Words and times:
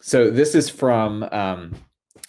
So 0.00 0.30
this 0.30 0.54
is 0.54 0.68
from 0.68 1.22
um, 1.30 1.74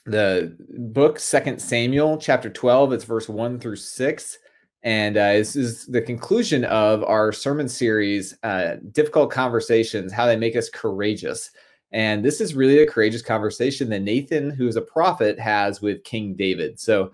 the 0.05 0.55
book 0.69 1.19
Second 1.19 1.59
Samuel, 1.59 2.17
chapter 2.17 2.49
twelve. 2.49 2.93
It's 2.93 3.03
verse 3.03 3.27
one 3.27 3.59
through 3.59 3.77
six, 3.77 4.37
and 4.83 5.17
uh, 5.17 5.33
this 5.33 5.55
is 5.55 5.87
the 5.87 6.01
conclusion 6.01 6.65
of 6.65 7.03
our 7.03 7.31
sermon 7.31 7.67
series, 7.67 8.37
uh, 8.43 8.75
"Difficult 8.91 9.31
Conversations: 9.31 10.13
How 10.13 10.27
They 10.27 10.35
Make 10.35 10.55
Us 10.55 10.69
Courageous." 10.69 11.51
And 11.91 12.25
this 12.25 12.41
is 12.41 12.55
really 12.55 12.79
a 12.79 12.87
courageous 12.87 13.21
conversation 13.21 13.87
that 13.89 14.01
Nathan, 14.01 14.49
who 14.49 14.67
is 14.67 14.75
a 14.75 14.81
prophet, 14.81 15.39
has 15.39 15.79
with 15.79 16.03
King 16.03 16.33
David. 16.33 16.79
So 16.79 17.11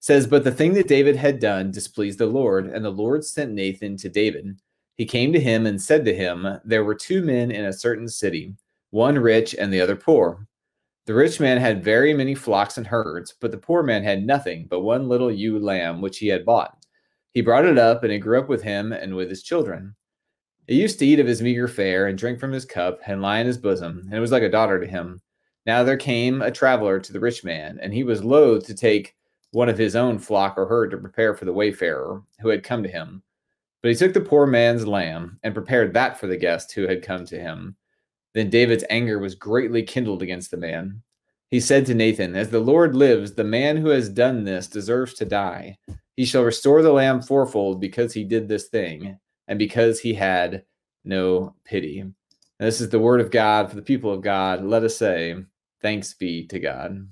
says, 0.00 0.26
But 0.26 0.42
the 0.42 0.50
thing 0.50 0.72
that 0.74 0.88
David 0.88 1.16
had 1.16 1.38
done 1.38 1.70
displeased 1.70 2.18
the 2.18 2.26
Lord, 2.26 2.66
and 2.66 2.84
the 2.84 2.90
Lord 2.90 3.24
sent 3.24 3.52
Nathan 3.52 3.96
to 3.98 4.08
David. 4.08 4.58
He 4.96 5.06
came 5.06 5.32
to 5.32 5.40
him 5.40 5.66
and 5.66 5.80
said 5.80 6.04
to 6.04 6.14
him, 6.14 6.46
There 6.64 6.84
were 6.84 6.94
two 6.94 7.22
men 7.22 7.50
in 7.50 7.64
a 7.64 7.72
certain 7.72 8.08
city, 8.08 8.54
one 8.90 9.18
rich 9.18 9.54
and 9.54 9.72
the 9.72 9.80
other 9.80 9.96
poor. 9.96 10.46
The 11.06 11.14
rich 11.14 11.40
man 11.40 11.58
had 11.58 11.82
very 11.82 12.14
many 12.14 12.34
flocks 12.34 12.76
and 12.76 12.86
herds, 12.86 13.34
but 13.40 13.50
the 13.50 13.58
poor 13.58 13.82
man 13.82 14.04
had 14.04 14.24
nothing 14.24 14.66
but 14.68 14.80
one 14.80 15.08
little 15.08 15.32
ewe 15.32 15.58
lamb 15.58 16.00
which 16.00 16.18
he 16.18 16.28
had 16.28 16.44
bought. 16.44 16.76
He 17.32 17.40
brought 17.40 17.64
it 17.64 17.78
up, 17.78 18.04
and 18.04 18.12
it 18.12 18.18
grew 18.18 18.38
up 18.38 18.48
with 18.48 18.62
him 18.62 18.92
and 18.92 19.16
with 19.16 19.28
his 19.28 19.42
children. 19.42 19.96
It 20.68 20.74
used 20.74 20.98
to 21.00 21.06
eat 21.06 21.18
of 21.18 21.26
his 21.26 21.42
meager 21.42 21.66
fare 21.66 22.06
and 22.06 22.16
drink 22.16 22.38
from 22.38 22.52
his 22.52 22.64
cup 22.64 23.00
and 23.06 23.20
lie 23.20 23.40
in 23.40 23.46
his 23.46 23.58
bosom, 23.58 24.02
and 24.04 24.14
it 24.14 24.20
was 24.20 24.30
like 24.30 24.44
a 24.44 24.50
daughter 24.50 24.78
to 24.78 24.86
him. 24.86 25.20
Now 25.66 25.82
there 25.82 25.96
came 25.96 26.42
a 26.42 26.50
traveler 26.50 27.00
to 27.00 27.12
the 27.12 27.20
rich 27.20 27.42
man, 27.42 27.78
and 27.82 27.92
he 27.92 28.04
was 28.04 28.22
loath 28.22 28.66
to 28.66 28.74
take 28.74 29.16
one 29.50 29.68
of 29.68 29.78
his 29.78 29.96
own 29.96 30.18
flock 30.18 30.56
or 30.56 30.66
herd 30.66 30.90
to 30.92 30.98
prepare 30.98 31.34
for 31.34 31.46
the 31.46 31.52
wayfarer 31.52 32.22
who 32.40 32.48
had 32.48 32.62
come 32.62 32.82
to 32.82 32.88
him. 32.88 33.22
But 33.82 33.90
he 33.90 33.96
took 33.96 34.14
the 34.14 34.20
poor 34.20 34.46
man's 34.46 34.86
lamb 34.86 35.38
and 35.42 35.54
prepared 35.54 35.92
that 35.94 36.18
for 36.18 36.28
the 36.28 36.36
guest 36.36 36.72
who 36.72 36.86
had 36.86 37.02
come 37.02 37.26
to 37.26 37.38
him. 37.38 37.76
Then 38.34 38.48
David's 38.48 38.84
anger 38.88 39.18
was 39.18 39.34
greatly 39.34 39.82
kindled 39.82 40.22
against 40.22 40.50
the 40.50 40.56
man. 40.56 41.02
He 41.50 41.60
said 41.60 41.84
to 41.86 41.94
Nathan, 41.94 42.34
As 42.34 42.48
the 42.48 42.60
Lord 42.60 42.94
lives, 42.94 43.34
the 43.34 43.44
man 43.44 43.76
who 43.76 43.88
has 43.88 44.08
done 44.08 44.44
this 44.44 44.68
deserves 44.68 45.14
to 45.14 45.24
die. 45.24 45.76
He 46.16 46.24
shall 46.24 46.44
restore 46.44 46.80
the 46.80 46.92
lamb 46.92 47.20
fourfold 47.20 47.80
because 47.80 48.14
he 48.14 48.24
did 48.24 48.48
this 48.48 48.68
thing, 48.68 49.18
and 49.48 49.58
because 49.58 50.00
he 50.00 50.14
had 50.14 50.64
no 51.04 51.54
pity. 51.64 52.00
And 52.00 52.14
this 52.58 52.80
is 52.80 52.90
the 52.90 52.98
word 52.98 53.20
of 53.20 53.30
God 53.30 53.68
for 53.68 53.76
the 53.76 53.82
people 53.82 54.12
of 54.12 54.22
God. 54.22 54.64
Let 54.64 54.84
us 54.84 54.96
say, 54.96 55.36
Thanks 55.82 56.14
be 56.14 56.46
to 56.46 56.60
God. 56.60 57.08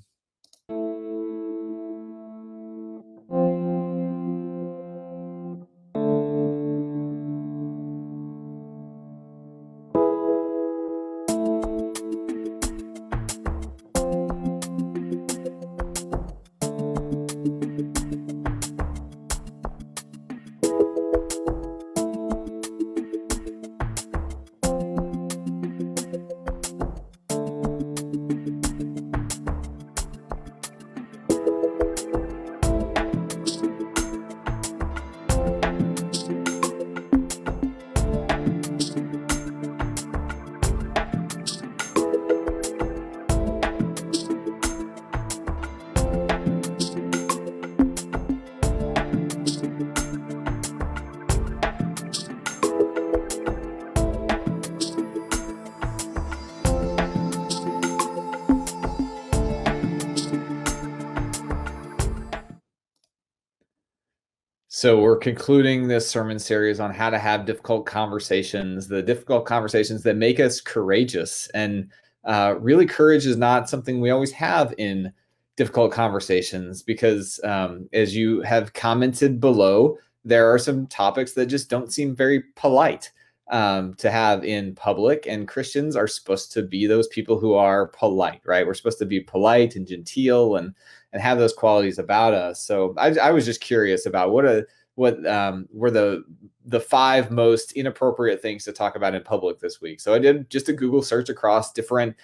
So 64.80 64.98
we're 64.98 65.18
concluding 65.18 65.88
this 65.88 66.08
sermon 66.08 66.38
series 66.38 66.80
on 66.80 66.94
how 66.94 67.10
to 67.10 67.18
have 67.18 67.44
difficult 67.44 67.84
conversations, 67.84 68.88
the 68.88 69.02
difficult 69.02 69.44
conversations 69.44 70.02
that 70.04 70.16
make 70.16 70.40
us 70.40 70.58
courageous. 70.58 71.48
And 71.52 71.90
uh, 72.24 72.54
really, 72.58 72.86
courage 72.86 73.26
is 73.26 73.36
not 73.36 73.68
something 73.68 74.00
we 74.00 74.08
always 74.08 74.32
have 74.32 74.72
in 74.78 75.12
difficult 75.58 75.92
conversations 75.92 76.82
because, 76.82 77.38
um, 77.44 77.90
as 77.92 78.16
you 78.16 78.40
have 78.40 78.72
commented 78.72 79.38
below, 79.38 79.98
there 80.24 80.50
are 80.50 80.58
some 80.58 80.86
topics 80.86 81.34
that 81.34 81.44
just 81.44 81.68
don't 81.68 81.92
seem 81.92 82.16
very 82.16 82.44
polite 82.56 83.12
um, 83.50 83.94
to 83.94 84.10
have 84.10 84.44
in 84.44 84.74
public. 84.74 85.26
And 85.26 85.46
Christians 85.46 85.96
are 85.96 86.06
supposed 86.06 86.52
to 86.52 86.62
be 86.62 86.86
those 86.86 87.08
people 87.08 87.38
who 87.38 87.54
are 87.54 87.88
polite, 87.88 88.40
right? 88.44 88.66
We're 88.66 88.74
supposed 88.74 88.98
to 89.00 89.06
be 89.06 89.20
polite 89.20 89.76
and 89.76 89.86
genteel 89.86 90.56
and 90.56 90.74
and 91.12 91.20
have 91.20 91.38
those 91.38 91.52
qualities 91.52 91.98
about 91.98 92.34
us. 92.34 92.62
So 92.62 92.94
I, 92.96 93.08
I 93.18 93.30
was 93.32 93.44
just 93.44 93.60
curious 93.60 94.06
about 94.06 94.30
what 94.30 94.44
a 94.44 94.66
what 94.94 95.26
um, 95.26 95.66
were 95.72 95.90
the 95.90 96.24
the 96.64 96.80
five 96.80 97.30
most 97.30 97.72
inappropriate 97.72 98.40
things 98.40 98.64
to 98.64 98.72
talk 98.72 98.94
about 98.94 99.14
in 99.14 99.22
public 99.22 99.58
this 99.58 99.80
week. 99.80 100.00
So 100.00 100.14
I 100.14 100.18
did 100.18 100.48
just 100.50 100.68
a 100.68 100.72
Google 100.72 101.02
search 101.02 101.28
across 101.28 101.72
different 101.72 102.14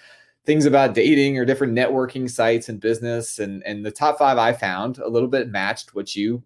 things 0.45 0.65
about 0.65 0.93
dating 0.93 1.37
or 1.37 1.43
different 1.43 1.73
networking 1.73 2.29
sites 2.29 2.69
and 2.69 2.79
business, 2.79 3.39
and 3.39 3.61
and 3.63 3.85
the 3.85 3.91
top 3.91 4.17
five 4.17 4.37
I 4.37 4.53
found 4.53 4.99
a 4.99 5.09
little 5.09 5.27
bit 5.27 5.49
matched 5.49 5.93
what 5.93 6.15
you 6.15 6.41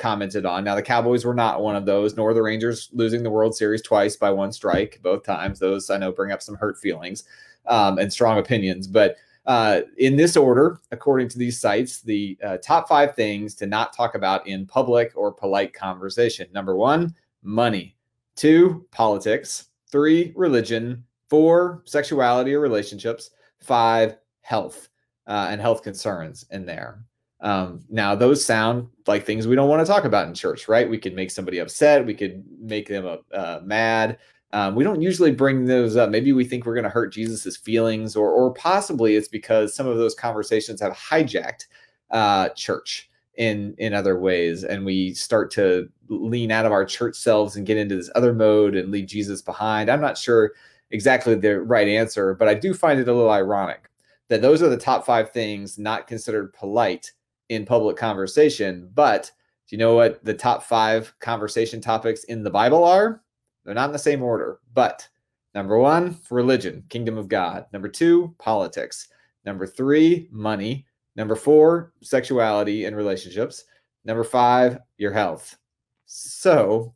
commented 0.00 0.44
on. 0.44 0.64
Now 0.64 0.74
the 0.74 0.82
Cowboys 0.82 1.24
were 1.24 1.34
not 1.34 1.62
one 1.62 1.76
of 1.76 1.86
those, 1.86 2.16
nor 2.16 2.34
the 2.34 2.42
Rangers 2.42 2.88
losing 2.92 3.22
the 3.22 3.30
World 3.30 3.54
Series 3.54 3.82
twice 3.82 4.16
by 4.16 4.30
one 4.30 4.50
strike, 4.50 4.98
both 5.02 5.24
times. 5.24 5.60
Those 5.60 5.90
I 5.90 5.98
know 5.98 6.10
bring 6.10 6.32
up 6.32 6.42
some 6.42 6.56
hurt 6.56 6.78
feelings 6.78 7.24
um, 7.66 7.98
and 7.98 8.12
strong 8.12 8.38
opinions, 8.38 8.88
but 8.88 9.16
uh, 9.46 9.82
in 9.98 10.16
this 10.16 10.36
order, 10.36 10.80
according 10.90 11.28
to 11.28 11.38
these 11.38 11.60
sites, 11.60 12.02
the 12.02 12.38
uh, 12.44 12.58
top 12.58 12.88
five 12.88 13.14
things 13.14 13.54
to 13.56 13.66
not 13.66 13.92
talk 13.92 14.14
about 14.14 14.46
in 14.46 14.66
public 14.66 15.12
or 15.14 15.32
polite 15.32 15.72
conversation. 15.72 16.46
Number 16.52 16.76
one, 16.76 17.14
money. 17.42 17.96
Two, 18.36 18.86
politics. 18.90 19.66
Three, 19.88 20.32
religion. 20.36 21.04
Four, 21.28 21.82
sexuality 21.84 22.54
or 22.54 22.60
relationships. 22.60 23.30
Five, 23.60 24.16
health 24.42 24.88
uh, 25.26 25.48
and 25.50 25.60
health 25.60 25.82
concerns 25.82 26.44
in 26.50 26.66
there. 26.66 27.02
Um, 27.42 27.80
now, 27.88 28.14
those 28.14 28.44
sound 28.44 28.88
like 29.06 29.24
things 29.24 29.46
we 29.46 29.56
don't 29.56 29.68
want 29.68 29.84
to 29.84 29.90
talk 29.90 30.04
about 30.04 30.28
in 30.28 30.34
church, 30.34 30.68
right? 30.68 30.88
We 30.88 30.98
could 30.98 31.14
make 31.14 31.30
somebody 31.30 31.58
upset. 31.58 32.04
We 32.04 32.14
could 32.14 32.44
make 32.60 32.88
them 32.88 33.18
uh, 33.32 33.60
mad. 33.62 34.18
Um, 34.52 34.74
we 34.74 34.84
don't 34.84 35.00
usually 35.00 35.30
bring 35.30 35.64
those 35.64 35.96
up. 35.96 36.10
Maybe 36.10 36.32
we 36.32 36.44
think 36.44 36.66
we're 36.66 36.74
going 36.74 36.84
to 36.84 36.90
hurt 36.90 37.12
Jesus's 37.12 37.56
feelings, 37.56 38.16
or 38.16 38.30
or 38.30 38.52
possibly 38.52 39.16
it's 39.16 39.28
because 39.28 39.74
some 39.74 39.86
of 39.86 39.96
those 39.96 40.14
conversations 40.14 40.80
have 40.80 40.92
hijacked 40.92 41.66
uh, 42.10 42.48
church 42.50 43.08
in 43.36 43.74
in 43.78 43.94
other 43.94 44.18
ways, 44.18 44.64
and 44.64 44.84
we 44.84 45.14
start 45.14 45.50
to 45.52 45.88
lean 46.08 46.50
out 46.50 46.66
of 46.66 46.72
our 46.72 46.84
church 46.84 47.16
selves 47.16 47.56
and 47.56 47.66
get 47.66 47.76
into 47.76 47.96
this 47.96 48.10
other 48.16 48.34
mode 48.34 48.74
and 48.74 48.90
leave 48.90 49.06
Jesus 49.06 49.40
behind. 49.40 49.88
I'm 49.88 50.00
not 50.00 50.18
sure 50.18 50.52
exactly 50.90 51.36
the 51.36 51.60
right 51.60 51.88
answer, 51.88 52.34
but 52.34 52.48
I 52.48 52.54
do 52.54 52.74
find 52.74 52.98
it 52.98 53.08
a 53.08 53.14
little 53.14 53.30
ironic 53.30 53.88
that 54.28 54.42
those 54.42 54.62
are 54.62 54.68
the 54.68 54.76
top 54.76 55.06
five 55.06 55.30
things 55.30 55.78
not 55.78 56.06
considered 56.06 56.52
polite 56.52 57.12
in 57.50 57.66
public 57.66 57.96
conversation. 57.96 58.88
But 58.94 59.30
do 59.68 59.76
you 59.76 59.78
know 59.78 59.94
what 59.94 60.24
the 60.24 60.32
top 60.32 60.62
five 60.62 61.12
conversation 61.18 61.80
topics 61.80 62.24
in 62.24 62.42
the 62.42 62.50
Bible 62.50 62.84
are? 62.84 63.22
They're 63.64 63.74
not 63.74 63.86
in 63.86 63.92
the 63.92 63.98
same 63.98 64.22
order, 64.22 64.60
but 64.72 65.06
number 65.54 65.78
one, 65.78 66.16
religion, 66.30 66.84
kingdom 66.88 67.18
of 67.18 67.28
God. 67.28 67.66
Number 67.72 67.88
two, 67.88 68.34
politics. 68.38 69.08
Number 69.44 69.66
three, 69.66 70.28
money. 70.30 70.86
Number 71.16 71.34
four, 71.34 71.92
sexuality 72.02 72.84
and 72.84 72.96
relationships. 72.96 73.64
Number 74.04 74.24
five, 74.24 74.78
your 74.96 75.12
health. 75.12 75.58
So 76.06 76.94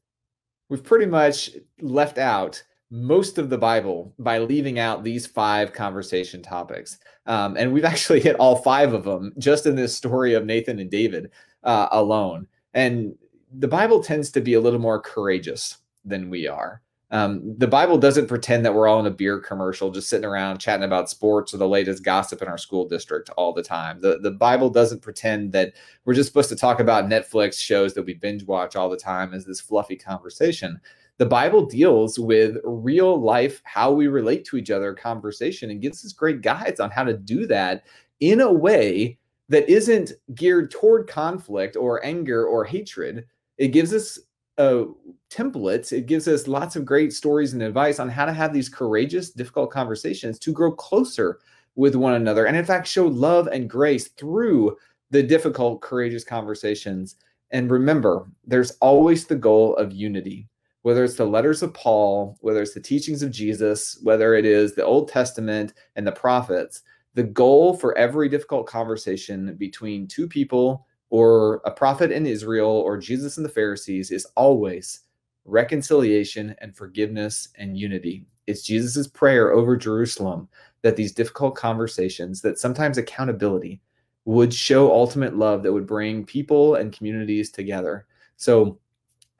we've 0.69 0.84
pretty 0.84 1.06
much 1.06 1.50
left 1.81 2.19
out 2.19 2.62
most 2.94 3.38
of 3.38 3.50
the 3.50 3.58
Bible 3.58 4.14
by 4.20 4.38
leaving 4.38 4.79
out 4.79 5.02
these 5.02 5.26
five 5.26 5.73
conversation 5.73 6.41
topics. 6.41 6.99
Um, 7.26 7.56
and 7.56 7.73
we've 7.73 7.85
actually 7.85 8.20
hit 8.20 8.37
all 8.37 8.56
five 8.56 8.93
of 8.93 9.02
them 9.02 9.32
just 9.37 9.67
in 9.67 9.75
this 9.75 9.96
story 9.96 10.35
of 10.35 10.46
Nathan 10.46 10.79
and 10.79 10.91
David 10.91 11.32
uh, 11.64 11.88
alone. 11.91 12.46
And 12.73 13.17
the 13.52 13.67
Bible 13.67 14.02
tends 14.02 14.31
to 14.31 14.41
be 14.41 14.55
a 14.55 14.61
little 14.61 14.79
more 14.79 15.00
courageous 15.00 15.79
than 16.05 16.31
we 16.31 16.46
are. 16.46 16.82
Um, 17.14 17.55
the 17.58 17.69
Bible 17.69 17.96
doesn't 17.96 18.26
pretend 18.26 18.64
that 18.64 18.75
we're 18.75 18.88
all 18.88 18.99
in 18.99 19.06
a 19.06 19.11
beer 19.11 19.38
commercial, 19.38 19.93
just 19.93 20.08
sitting 20.08 20.25
around 20.25 20.58
chatting 20.58 20.82
about 20.82 21.08
sports 21.08 21.55
or 21.55 21.58
the 21.58 21.69
latest 21.69 22.02
gossip 22.02 22.43
in 22.43 22.49
our 22.49 22.58
school 22.58 22.88
district 22.88 23.31
all 23.37 23.52
the 23.52 23.62
time. 23.62 24.00
The, 24.00 24.19
the 24.19 24.32
Bible 24.32 24.69
doesn't 24.69 25.00
pretend 25.00 25.52
that 25.52 25.75
we're 26.05 26.14
just 26.14 26.26
supposed 26.28 26.49
to 26.49 26.56
talk 26.56 26.81
about 26.81 27.05
Netflix 27.05 27.61
shows 27.61 27.94
that 27.94 28.05
we 28.05 28.14
binge 28.14 28.43
watch 28.43 28.75
all 28.75 28.90
the 28.90 28.96
time 28.96 29.32
as 29.32 29.44
this 29.44 29.61
fluffy 29.61 29.94
conversation. 29.94 30.81
The 31.19 31.26
Bible 31.26 31.64
deals 31.64 32.19
with 32.19 32.56
real 32.64 33.20
life, 33.20 33.62
how 33.62 33.93
we 33.93 34.08
relate 34.08 34.44
to 34.46 34.56
each 34.56 34.72
other 34.72 34.93
conversation 34.93 35.70
and 35.70 35.81
gives 35.81 36.05
us 36.05 36.12
great 36.12 36.40
guides 36.40 36.81
on 36.81 36.90
how 36.90 37.05
to 37.05 37.17
do 37.17 37.46
that 37.46 37.84
in 38.19 38.40
a 38.40 38.52
way 38.52 39.19
that 39.50 39.69
isn't 39.69 40.10
geared 40.34 40.72
toward 40.72 41.08
conflict 41.08 41.76
or 41.76 42.05
anger 42.05 42.44
or 42.44 42.64
hatred. 42.64 43.25
It 43.56 43.69
gives 43.69 43.94
us 43.94 44.19
uh, 44.59 44.85
templates, 45.31 45.93
it 45.93 46.06
gives 46.06 46.29
us 46.29 46.47
lots 46.47 46.77
of 46.77 46.85
great 46.85 47.12
stories 47.12 47.53
and 47.53 47.62
advice 47.62 47.99
on 47.99 48.09
how 48.09 48.25
to 48.25 48.33
have 48.33 48.53
these 48.53 48.69
courageous, 48.69 49.31
difficult 49.31 49.71
conversations 49.71 50.39
to 50.39 50.53
grow 50.53 50.73
closer 50.73 51.41
with 51.77 51.97
one 51.97 52.15
another. 52.15 52.47
And 52.47 52.56
in 52.56 52.65
fact, 52.65 52.87
show 52.87 53.06
love 53.06 53.49
and 53.49 53.69
grace 53.69 54.09
through 54.09 54.77
the 55.11 55.23
difficult, 55.23 55.81
courageous 55.81 56.25
conversations. 56.25 57.17
And 57.51 57.71
remember, 57.71 58.29
there's 58.47 58.73
always 58.81 59.27
the 59.27 59.37
goal 59.37 59.77
of 59.77 59.93
unity, 59.93 60.49
whether 60.83 61.05
it's 61.05 61.17
the 61.17 61.25
letters 61.25 61.62
of 61.62 61.75
Paul, 61.75 62.37
whether 62.41 62.62
it's 62.62 62.75
the 62.75 62.81
teachings 62.81 63.23
of 63.23 63.31
Jesus, 63.31 63.99
whether 64.03 64.35
it 64.35 64.45
is 64.45 64.75
the 64.75 64.85
Old 64.85 65.09
Testament 65.09 65.75
and 65.97 66.06
the 66.06 66.12
prophets. 66.12 66.83
The 67.15 67.23
goal 67.23 67.75
for 67.77 67.97
every 67.97 68.29
difficult 68.29 68.67
conversation 68.67 69.55
between 69.56 70.09
two 70.09 70.27
people 70.27 70.87
or 71.11 71.61
a 71.65 71.71
prophet 71.71 72.11
in 72.11 72.27
Israel 72.27 72.71
or 72.71 72.97
Jesus 72.97 73.37
and 73.37 73.45
the 73.45 73.51
Pharisees 73.51 74.11
is 74.11 74.27
always 74.37 75.01
reconciliation 75.45 76.55
and 76.59 76.77
forgiveness 76.77 77.49
and 77.56 77.79
unity. 77.79 78.25
It's 78.47 78.62
Jesus's 78.62 79.09
prayer 79.09 79.53
over 79.53 79.77
Jerusalem 79.77 80.49
that 80.83 80.97
these 80.97 81.12
difficult 81.12 81.55
conversations, 81.55 82.41
that 82.43 82.59
sometimes 82.59 82.99
accountability 82.99 83.81
would 84.27 84.53
show 84.53 84.91
ultimate 84.91 85.37
love 85.37 85.62
that 85.62 85.73
would 85.73 85.87
bring 85.87 86.25
people 86.25 86.77
and 86.77 86.93
communities 86.93 87.51
together. 87.51 88.06
So 88.37 88.79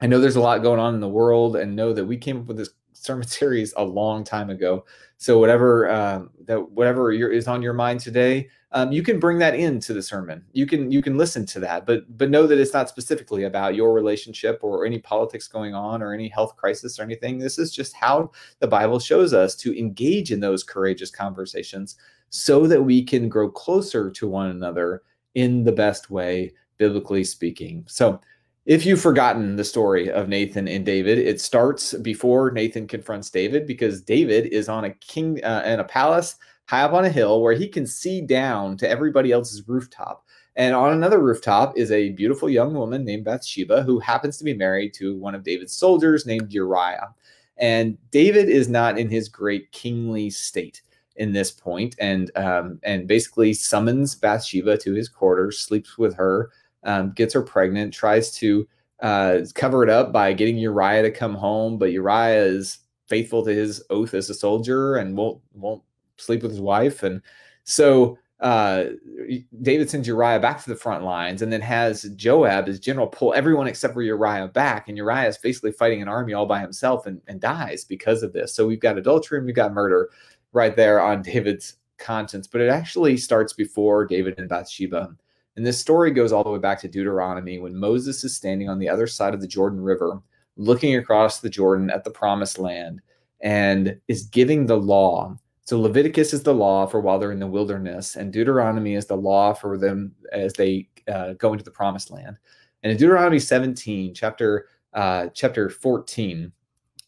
I 0.01 0.07
know 0.07 0.19
there's 0.19 0.35
a 0.35 0.41
lot 0.41 0.63
going 0.63 0.79
on 0.79 0.93
in 0.93 0.99
the 0.99 1.07
world 1.09 1.55
and 1.55 1.75
know 1.75 1.93
that 1.93 2.05
we 2.05 2.17
came 2.17 2.39
up 2.39 2.45
with 2.45 2.57
this 2.57 2.69
sermon 3.05 3.27
series 3.27 3.73
a 3.77 3.83
long 3.83 4.23
time 4.23 4.49
ago. 4.49 4.85
So 5.17 5.39
whatever 5.39 5.89
um, 5.89 6.29
that 6.45 6.71
whatever 6.71 7.11
is 7.11 7.47
on 7.47 7.61
your 7.61 7.73
mind 7.73 8.01
today, 8.01 8.49
um, 8.71 8.91
you 8.91 9.03
can 9.03 9.19
bring 9.19 9.37
that 9.39 9.55
into 9.55 9.93
the 9.93 10.01
sermon. 10.01 10.43
You 10.51 10.65
can 10.65 10.91
you 10.91 11.01
can 11.01 11.17
listen 11.17 11.45
to 11.47 11.61
that, 11.61 11.85
but 11.85 12.17
but 12.17 12.29
know 12.29 12.45
that 12.45 12.59
it's 12.59 12.73
not 12.73 12.89
specifically 12.89 13.43
about 13.43 13.75
your 13.75 13.93
relationship 13.93 14.59
or 14.61 14.85
any 14.85 14.99
politics 14.99 15.47
going 15.47 15.73
on 15.73 16.03
or 16.03 16.13
any 16.13 16.27
health 16.27 16.57
crisis 16.57 16.99
or 16.99 17.03
anything. 17.03 17.37
This 17.37 17.57
is 17.57 17.73
just 17.73 17.95
how 17.95 18.31
the 18.59 18.67
Bible 18.67 18.99
shows 18.99 19.33
us 19.33 19.55
to 19.57 19.77
engage 19.79 20.31
in 20.31 20.41
those 20.41 20.63
courageous 20.63 21.09
conversations 21.09 21.95
so 22.29 22.67
that 22.67 22.83
we 22.83 23.01
can 23.01 23.29
grow 23.29 23.49
closer 23.49 24.11
to 24.11 24.27
one 24.27 24.49
another 24.49 25.03
in 25.35 25.63
the 25.63 25.71
best 25.71 26.09
way, 26.09 26.51
biblically 26.77 27.23
speaking. 27.23 27.85
So 27.87 28.19
if 28.65 28.85
you've 28.85 29.01
forgotten 29.01 29.55
the 29.55 29.63
story 29.63 30.09
of 30.09 30.27
Nathan 30.27 30.67
and 30.67 30.85
David, 30.85 31.19
it 31.19 31.39
starts 31.39 31.93
before 31.93 32.51
Nathan 32.51 32.87
confronts 32.87 33.29
David 33.29 33.67
because 33.67 34.01
David 34.01 34.47
is 34.47 34.67
on 34.67 34.85
a 34.85 34.93
king 34.95 35.43
uh, 35.43 35.63
in 35.65 35.79
a 35.79 35.83
palace 35.83 36.35
high 36.67 36.81
up 36.81 36.93
on 36.93 37.05
a 37.05 37.09
hill 37.09 37.41
where 37.41 37.53
he 37.53 37.67
can 37.67 37.85
see 37.85 38.21
down 38.21 38.75
to 38.77 38.89
everybody 38.89 39.31
else's 39.31 39.67
rooftop. 39.67 40.25
And 40.55 40.73
on 40.73 40.93
another 40.93 41.19
rooftop 41.19 41.77
is 41.77 41.91
a 41.91 42.11
beautiful 42.11 42.49
young 42.49 42.73
woman 42.73 43.05
named 43.05 43.25
Bathsheba 43.25 43.83
who 43.83 43.99
happens 43.99 44.37
to 44.37 44.43
be 44.43 44.53
married 44.53 44.93
to 44.95 45.15
one 45.17 45.35
of 45.35 45.43
David's 45.43 45.73
soldiers 45.73 46.25
named 46.25 46.51
Uriah. 46.51 47.13
And 47.57 47.97
David 48.09 48.49
is 48.49 48.67
not 48.67 48.97
in 48.97 49.09
his 49.09 49.29
great 49.29 49.71
kingly 49.73 50.29
state 50.29 50.81
in 51.17 51.31
this 51.31 51.51
point, 51.51 51.95
and 51.99 52.29
um, 52.35 52.79
and 52.83 53.07
basically 53.07 53.53
summons 53.53 54.15
Bathsheba 54.15 54.77
to 54.79 54.93
his 54.93 55.07
quarters, 55.07 55.59
sleeps 55.59 55.97
with 55.97 56.13
her, 56.15 56.51
um, 56.85 57.11
gets 57.11 57.33
her 57.33 57.41
pregnant, 57.41 57.93
tries 57.93 58.31
to 58.37 58.67
uh, 59.01 59.39
cover 59.53 59.83
it 59.83 59.89
up 59.89 60.13
by 60.13 60.33
getting 60.33 60.57
Uriah 60.57 61.01
to 61.01 61.11
come 61.11 61.35
home, 61.35 61.77
but 61.77 61.91
Uriah 61.91 62.43
is 62.45 62.79
faithful 63.07 63.43
to 63.45 63.53
his 63.53 63.83
oath 63.89 64.13
as 64.13 64.29
a 64.29 64.33
soldier 64.33 64.95
and 64.95 65.17
won't 65.17 65.39
won't 65.53 65.83
sleep 66.17 66.41
with 66.41 66.51
his 66.51 66.61
wife. 66.61 67.03
And 67.03 67.21
so 67.63 68.17
uh, 68.39 68.85
David 69.61 69.89
sends 69.89 70.07
Uriah 70.07 70.39
back 70.39 70.61
to 70.63 70.69
the 70.69 70.75
front 70.75 71.03
lines 71.03 71.41
and 71.41 71.51
then 71.51 71.61
has 71.61 72.03
Joab, 72.15 72.67
his 72.67 72.79
general, 72.79 73.07
pull 73.07 73.33
everyone 73.33 73.67
except 73.67 73.93
for 73.93 74.01
Uriah 74.01 74.47
back. 74.47 74.87
And 74.87 74.97
Uriah 74.97 75.27
is 75.27 75.37
basically 75.37 75.71
fighting 75.71 76.01
an 76.01 76.07
army 76.07 76.33
all 76.33 76.45
by 76.45 76.59
himself 76.59 77.05
and, 77.05 77.21
and 77.27 77.39
dies 77.39 77.83
because 77.85 78.23
of 78.23 78.33
this. 78.33 78.53
So 78.53 78.67
we've 78.67 78.79
got 78.79 78.97
adultery 78.97 79.37
and 79.37 79.45
we've 79.45 79.55
got 79.55 79.73
murder 79.73 80.09
right 80.51 80.75
there 80.75 81.01
on 81.01 81.21
David's 81.21 81.75
conscience. 81.97 82.47
But 82.47 82.61
it 82.61 82.69
actually 82.69 83.17
starts 83.17 83.53
before 83.53 84.05
David 84.05 84.37
and 84.37 84.49
Bathsheba. 84.49 85.15
And 85.55 85.65
this 85.65 85.79
story 85.79 86.11
goes 86.11 86.31
all 86.31 86.43
the 86.43 86.49
way 86.49 86.59
back 86.59 86.79
to 86.81 86.87
Deuteronomy 86.87 87.59
when 87.59 87.75
Moses 87.75 88.23
is 88.23 88.35
standing 88.35 88.69
on 88.69 88.79
the 88.79 88.89
other 88.89 89.07
side 89.07 89.33
of 89.33 89.41
the 89.41 89.47
Jordan 89.47 89.81
River, 89.81 90.21
looking 90.57 90.95
across 90.95 91.39
the 91.39 91.49
Jordan 91.49 91.89
at 91.89 92.03
the 92.03 92.11
promised 92.11 92.59
land, 92.59 93.01
and 93.41 93.99
is 94.07 94.23
giving 94.23 94.65
the 94.65 94.77
law 94.77 95.37
so 95.65 95.81
Leviticus 95.81 96.31
is 96.31 96.43
the 96.43 96.53
law 96.53 96.85
for 96.85 97.01
while 97.01 97.17
they're 97.17 97.31
in 97.31 97.39
the 97.39 97.47
wilderness, 97.47 98.15
and 98.15 98.31
Deuteronomy 98.31 98.93
is 98.93 99.07
the 99.07 99.17
law 99.17 99.51
for 99.51 99.79
them 99.79 100.13
as 100.31 100.53
they 100.53 100.87
uh, 101.11 101.33
go 101.33 101.53
into 101.53 101.65
the 101.65 101.71
promised 101.71 102.11
land. 102.11 102.37
And 102.83 102.91
in 102.91 102.97
Deuteronomy 102.99 103.39
17, 103.39 104.13
chapter 104.13 104.67
uh, 104.93 105.29
chapter 105.33 105.71
14, 105.71 106.51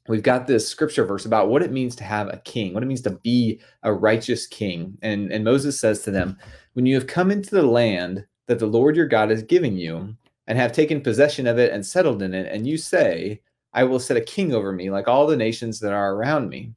we've 0.07 0.23
got 0.23 0.47
this 0.47 0.67
scripture 0.67 1.05
verse 1.05 1.25
about 1.25 1.49
what 1.49 1.61
it 1.61 1.71
means 1.71 1.95
to 1.97 2.03
have 2.03 2.29
a 2.29 2.41
king, 2.45 2.73
what 2.73 2.81
it 2.81 2.87
means 2.87 3.01
to 3.01 3.11
be 3.11 3.61
a 3.83 3.93
righteous 3.93 4.47
king. 4.47 4.97
And, 5.03 5.31
and 5.31 5.43
Moses 5.43 5.79
says 5.79 6.01
to 6.01 6.11
them, 6.11 6.35
When 6.73 6.87
you 6.87 6.95
have 6.95 7.05
come 7.05 7.29
into 7.29 7.53
the 7.53 7.61
land 7.61 8.25
that 8.47 8.59
the 8.59 8.65
Lord 8.65 8.95
your 8.95 9.07
God 9.07 9.31
is 9.31 9.43
giving 9.43 9.77
you, 9.77 10.15
and 10.47 10.57
have 10.57 10.71
taken 10.71 11.01
possession 11.01 11.45
of 11.47 11.59
it 11.59 11.71
and 11.71 11.85
settled 11.85 12.21
in 12.21 12.33
it, 12.33 12.51
and 12.51 12.65
you 12.65 12.77
say, 12.77 13.41
I 13.73 13.83
will 13.83 13.99
set 13.99 14.17
a 14.17 14.21
king 14.21 14.53
over 14.53 14.71
me 14.71 14.89
like 14.89 15.07
all 15.07 15.27
the 15.27 15.35
nations 15.37 15.79
that 15.81 15.93
are 15.93 16.15
around 16.15 16.49
me 16.49 16.73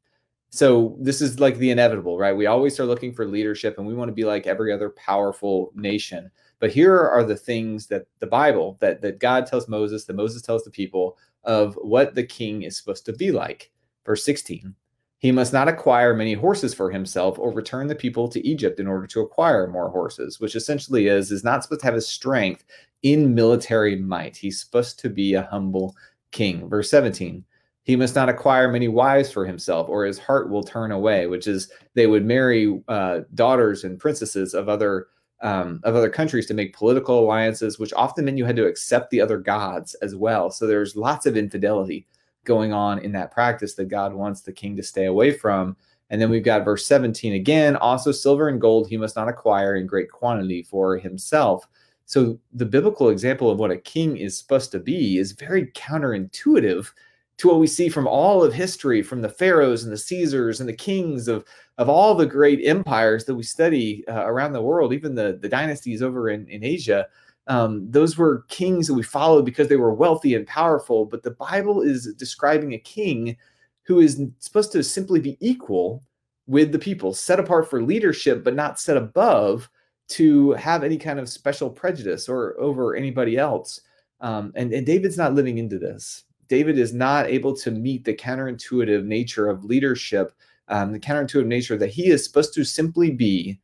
so 0.50 0.96
this 0.98 1.22
is 1.22 1.38
like 1.38 1.56
the 1.58 1.70
inevitable, 1.70 2.18
right? 2.18 2.36
We 2.36 2.46
always 2.46 2.78
are 2.80 2.84
looking 2.84 3.14
for 3.14 3.24
leadership 3.24 3.78
and 3.78 3.86
we 3.86 3.94
want 3.94 4.08
to 4.08 4.14
be 4.14 4.24
like 4.24 4.48
every 4.48 4.72
other 4.72 4.90
powerful 4.90 5.70
nation. 5.76 6.30
But 6.58 6.72
here 6.72 6.98
are 6.98 7.22
the 7.22 7.36
things 7.36 7.86
that 7.86 8.06
the 8.18 8.26
Bible, 8.26 8.76
that, 8.80 9.00
that 9.02 9.20
God 9.20 9.46
tells 9.46 9.68
Moses, 9.68 10.04
that 10.04 10.16
Moses 10.16 10.42
tells 10.42 10.64
the 10.64 10.70
people 10.70 11.16
of 11.44 11.74
what 11.76 12.16
the 12.16 12.24
king 12.24 12.62
is 12.62 12.76
supposed 12.76 13.06
to 13.06 13.12
be 13.12 13.30
like. 13.30 13.70
Verse 14.04 14.24
16 14.24 14.74
He 15.20 15.32
must 15.32 15.52
not 15.52 15.68
acquire 15.68 16.14
many 16.14 16.32
horses 16.32 16.74
for 16.74 16.90
himself 16.90 17.38
or 17.38 17.52
return 17.52 17.86
the 17.86 17.94
people 17.94 18.28
to 18.28 18.46
Egypt 18.46 18.80
in 18.80 18.86
order 18.86 19.06
to 19.06 19.20
acquire 19.20 19.66
more 19.66 19.90
horses, 19.90 20.40
which 20.40 20.56
essentially 20.56 21.06
is, 21.06 21.30
is 21.30 21.44
not 21.44 21.62
supposed 21.62 21.82
to 21.82 21.86
have 21.86 21.94
his 21.94 22.08
strength 22.08 22.64
in 23.02 23.34
military 23.34 23.96
might. 23.96 24.36
He's 24.36 24.60
supposed 24.60 24.98
to 25.00 25.10
be 25.10 25.34
a 25.34 25.42
humble 25.42 25.94
king. 26.32 26.68
Verse 26.68 26.90
17 26.90 27.44
he 27.84 27.96
must 27.96 28.14
not 28.14 28.28
acquire 28.28 28.70
many 28.70 28.88
wives 28.88 29.32
for 29.32 29.44
himself, 29.44 29.88
or 29.88 30.04
his 30.04 30.18
heart 30.18 30.50
will 30.50 30.62
turn 30.62 30.92
away. 30.92 31.26
Which 31.26 31.46
is, 31.46 31.72
they 31.94 32.06
would 32.06 32.24
marry 32.24 32.80
uh, 32.88 33.20
daughters 33.34 33.84
and 33.84 33.98
princesses 33.98 34.54
of 34.54 34.68
other 34.68 35.08
um, 35.42 35.80
of 35.84 35.96
other 35.96 36.10
countries 36.10 36.46
to 36.46 36.54
make 36.54 36.76
political 36.76 37.18
alliances, 37.18 37.78
which 37.78 37.94
often 37.94 38.26
meant 38.26 38.36
you 38.36 38.44
had 38.44 38.56
to 38.56 38.66
accept 38.66 39.10
the 39.10 39.20
other 39.20 39.38
gods 39.38 39.94
as 40.02 40.14
well. 40.14 40.50
So 40.50 40.66
there's 40.66 40.94
lots 40.94 41.24
of 41.24 41.36
infidelity 41.36 42.06
going 42.44 42.72
on 42.72 42.98
in 43.00 43.12
that 43.12 43.30
practice 43.30 43.74
that 43.74 43.88
God 43.88 44.12
wants 44.14 44.40
the 44.40 44.52
king 44.52 44.76
to 44.76 44.82
stay 44.82 45.06
away 45.06 45.32
from. 45.32 45.76
And 46.10 46.20
then 46.20 46.30
we've 46.30 46.44
got 46.44 46.64
verse 46.64 46.86
17 46.86 47.34
again. 47.34 47.76
Also, 47.76 48.10
silver 48.12 48.48
and 48.48 48.60
gold 48.60 48.88
he 48.88 48.96
must 48.96 49.16
not 49.16 49.28
acquire 49.28 49.76
in 49.76 49.86
great 49.86 50.10
quantity 50.10 50.62
for 50.62 50.98
himself. 50.98 51.66
So 52.06 52.40
the 52.52 52.66
biblical 52.66 53.10
example 53.10 53.50
of 53.50 53.58
what 53.58 53.70
a 53.70 53.76
king 53.76 54.16
is 54.16 54.36
supposed 54.36 54.72
to 54.72 54.80
be 54.80 55.18
is 55.18 55.32
very 55.32 55.66
counterintuitive 55.68 56.90
to 57.36 57.48
what 57.48 57.60
we 57.60 57.66
see 57.66 57.88
from 57.88 58.06
all 58.06 58.42
of 58.42 58.52
history, 58.52 59.00
from 59.00 59.22
the 59.22 59.28
pharaohs 59.28 59.84
and 59.84 59.92
the 59.92 59.96
Caesars 59.96 60.60
and 60.60 60.68
the 60.68 60.74
kings 60.74 61.28
of 61.28 61.44
of 61.78 61.88
all 61.88 62.14
the 62.14 62.26
great 62.26 62.60
empires 62.66 63.24
that 63.24 63.34
we 63.34 63.42
study 63.42 64.04
uh, 64.08 64.24
around 64.26 64.52
the 64.52 64.60
world, 64.60 64.92
even 64.92 65.14
the 65.14 65.38
the 65.40 65.48
dynasties 65.48 66.02
over 66.02 66.30
in 66.30 66.48
in 66.48 66.64
Asia. 66.64 67.06
Um, 67.46 67.90
those 67.90 68.16
were 68.16 68.44
kings 68.48 68.86
that 68.86 68.94
we 68.94 69.02
followed 69.02 69.44
because 69.44 69.68
they 69.68 69.76
were 69.76 69.92
wealthy 69.94 70.34
and 70.34 70.46
powerful. 70.46 71.04
But 71.04 71.22
the 71.22 71.32
Bible 71.32 71.82
is 71.82 72.14
describing 72.14 72.74
a 72.74 72.78
king 72.78 73.36
who 73.82 74.00
is 74.00 74.22
supposed 74.38 74.72
to 74.72 74.84
simply 74.84 75.20
be 75.20 75.36
equal 75.40 76.02
with 76.46 76.72
the 76.72 76.78
people, 76.78 77.14
set 77.14 77.40
apart 77.40 77.68
for 77.68 77.82
leadership, 77.82 78.44
but 78.44 78.54
not 78.54 78.78
set 78.78 78.96
above 78.96 79.68
to 80.08 80.52
have 80.52 80.82
any 80.82 80.96
kind 80.96 81.18
of 81.18 81.28
special 81.28 81.70
prejudice 81.70 82.28
or 82.28 82.58
over 82.60 82.96
anybody 82.96 83.36
else. 83.36 83.80
Um, 84.20 84.52
and, 84.56 84.72
and 84.72 84.84
David's 84.84 85.16
not 85.16 85.34
living 85.34 85.58
into 85.58 85.78
this. 85.78 86.24
David 86.48 86.78
is 86.78 86.92
not 86.92 87.26
able 87.26 87.54
to 87.56 87.70
meet 87.70 88.04
the 88.04 88.14
counterintuitive 88.14 89.04
nature 89.04 89.48
of 89.48 89.64
leadership, 89.64 90.32
um, 90.68 90.92
the 90.92 90.98
counterintuitive 90.98 91.46
nature 91.46 91.78
that 91.78 91.90
he 91.90 92.08
is 92.08 92.24
supposed 92.24 92.52
to 92.54 92.64
simply 92.64 93.12
be 93.12 93.60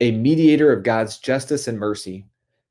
a 0.00 0.10
mediator 0.10 0.72
of 0.72 0.82
God's 0.82 1.18
justice 1.18 1.68
and 1.68 1.78
mercy 1.78 2.26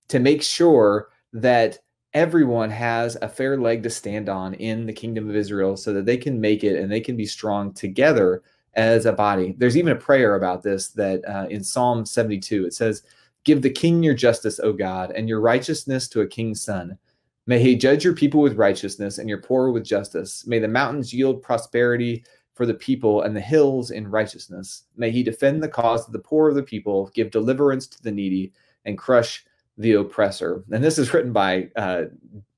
to 0.10 0.20
make 0.20 0.42
sure 0.42 1.10
that 1.34 1.80
everyone 2.14 2.70
has 2.70 3.18
a 3.22 3.30
fair 3.30 3.58
leg 3.58 3.84
to 3.84 3.90
stand 3.90 4.30
on 4.30 4.54
in 4.56 4.86
the 4.86 4.94
kingdom 4.94 5.30
of 5.30 5.36
Israel 5.36 5.78
so 5.78 5.94
that 5.94 6.06
they 6.06 6.18
can 6.18 6.40
make 6.40 6.64
it 6.64 6.80
and 6.80 6.92
they 6.92 7.02
can 7.02 7.16
be 7.16 7.26
strong 7.26 7.74
together 7.74 8.42
as 8.74 9.06
a 9.06 9.14
body. 9.14 9.56
There's 9.58 9.78
even 9.78 9.92
a 9.92 10.00
prayer 10.00 10.36
about 10.36 10.64
this 10.64 10.90
that 10.90 11.28
uh, 11.28 11.48
in 11.50 11.64
Psalm 11.64 12.06
72 12.06 12.66
it 12.66 12.74
says, 12.74 13.04
Give 13.44 13.62
the 13.62 13.70
king 13.70 14.04
your 14.04 14.14
justice, 14.14 14.60
O 14.60 14.74
God, 14.74 15.12
and 15.12 15.30
your 15.30 15.40
righteousness 15.40 16.08
to 16.10 16.22
a 16.22 16.28
king's 16.28 16.62
son. 16.62 16.98
May 17.46 17.60
he 17.60 17.78
judge 17.78 18.04
your 18.04 18.14
people 18.14 18.42
with 18.42 18.58
righteousness 18.58 19.20
and 19.20 19.30
your 19.30 19.42
poor 19.42 19.72
with 19.72 19.86
justice. 19.86 20.46
May 20.46 20.60
the 20.60 20.68
mountains 20.68 21.14
yield 21.14 21.42
prosperity 21.42 22.26
for 22.56 22.66
the 22.66 22.74
people 22.74 23.22
and 23.22 23.34
the 23.36 23.42
hills 23.42 23.92
in 23.92 24.08
righteousness. 24.08 24.84
May 24.98 25.12
he 25.12 25.24
defend 25.24 25.64
the 25.64 25.70
cause 25.70 26.06
of 26.06 26.12
the 26.12 26.20
poor 26.20 26.50
of 26.50 26.56
the 26.56 26.64
people, 26.64 27.10
give 27.14 27.32
deliverance 27.32 27.88
to 27.88 28.04
the 28.04 28.12
needy, 28.12 28.52
and 28.84 28.98
crush 28.98 29.46
the 29.78 29.94
oppressor. 29.94 30.64
And 30.72 30.84
this 30.84 30.98
is 30.98 31.14
written 31.14 31.34
by 31.34 31.70
uh, 31.76 32.06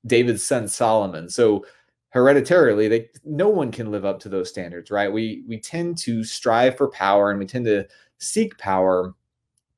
David's 0.06 0.44
son 0.44 0.68
Solomon. 0.68 1.28
So 1.28 1.64
hereditarily, 2.10 2.88
they 2.88 3.08
no 3.24 3.48
one 3.48 3.70
can 3.70 3.90
live 3.90 4.04
up 4.04 4.20
to 4.20 4.28
those 4.28 4.48
standards, 4.48 4.90
right? 4.90 5.12
We 5.12 5.44
we 5.46 5.58
tend 5.58 5.98
to 5.98 6.24
strive 6.24 6.76
for 6.76 6.88
power 6.88 7.30
and 7.30 7.38
we 7.38 7.46
tend 7.46 7.64
to 7.66 7.86
seek 8.18 8.58
power, 8.58 9.14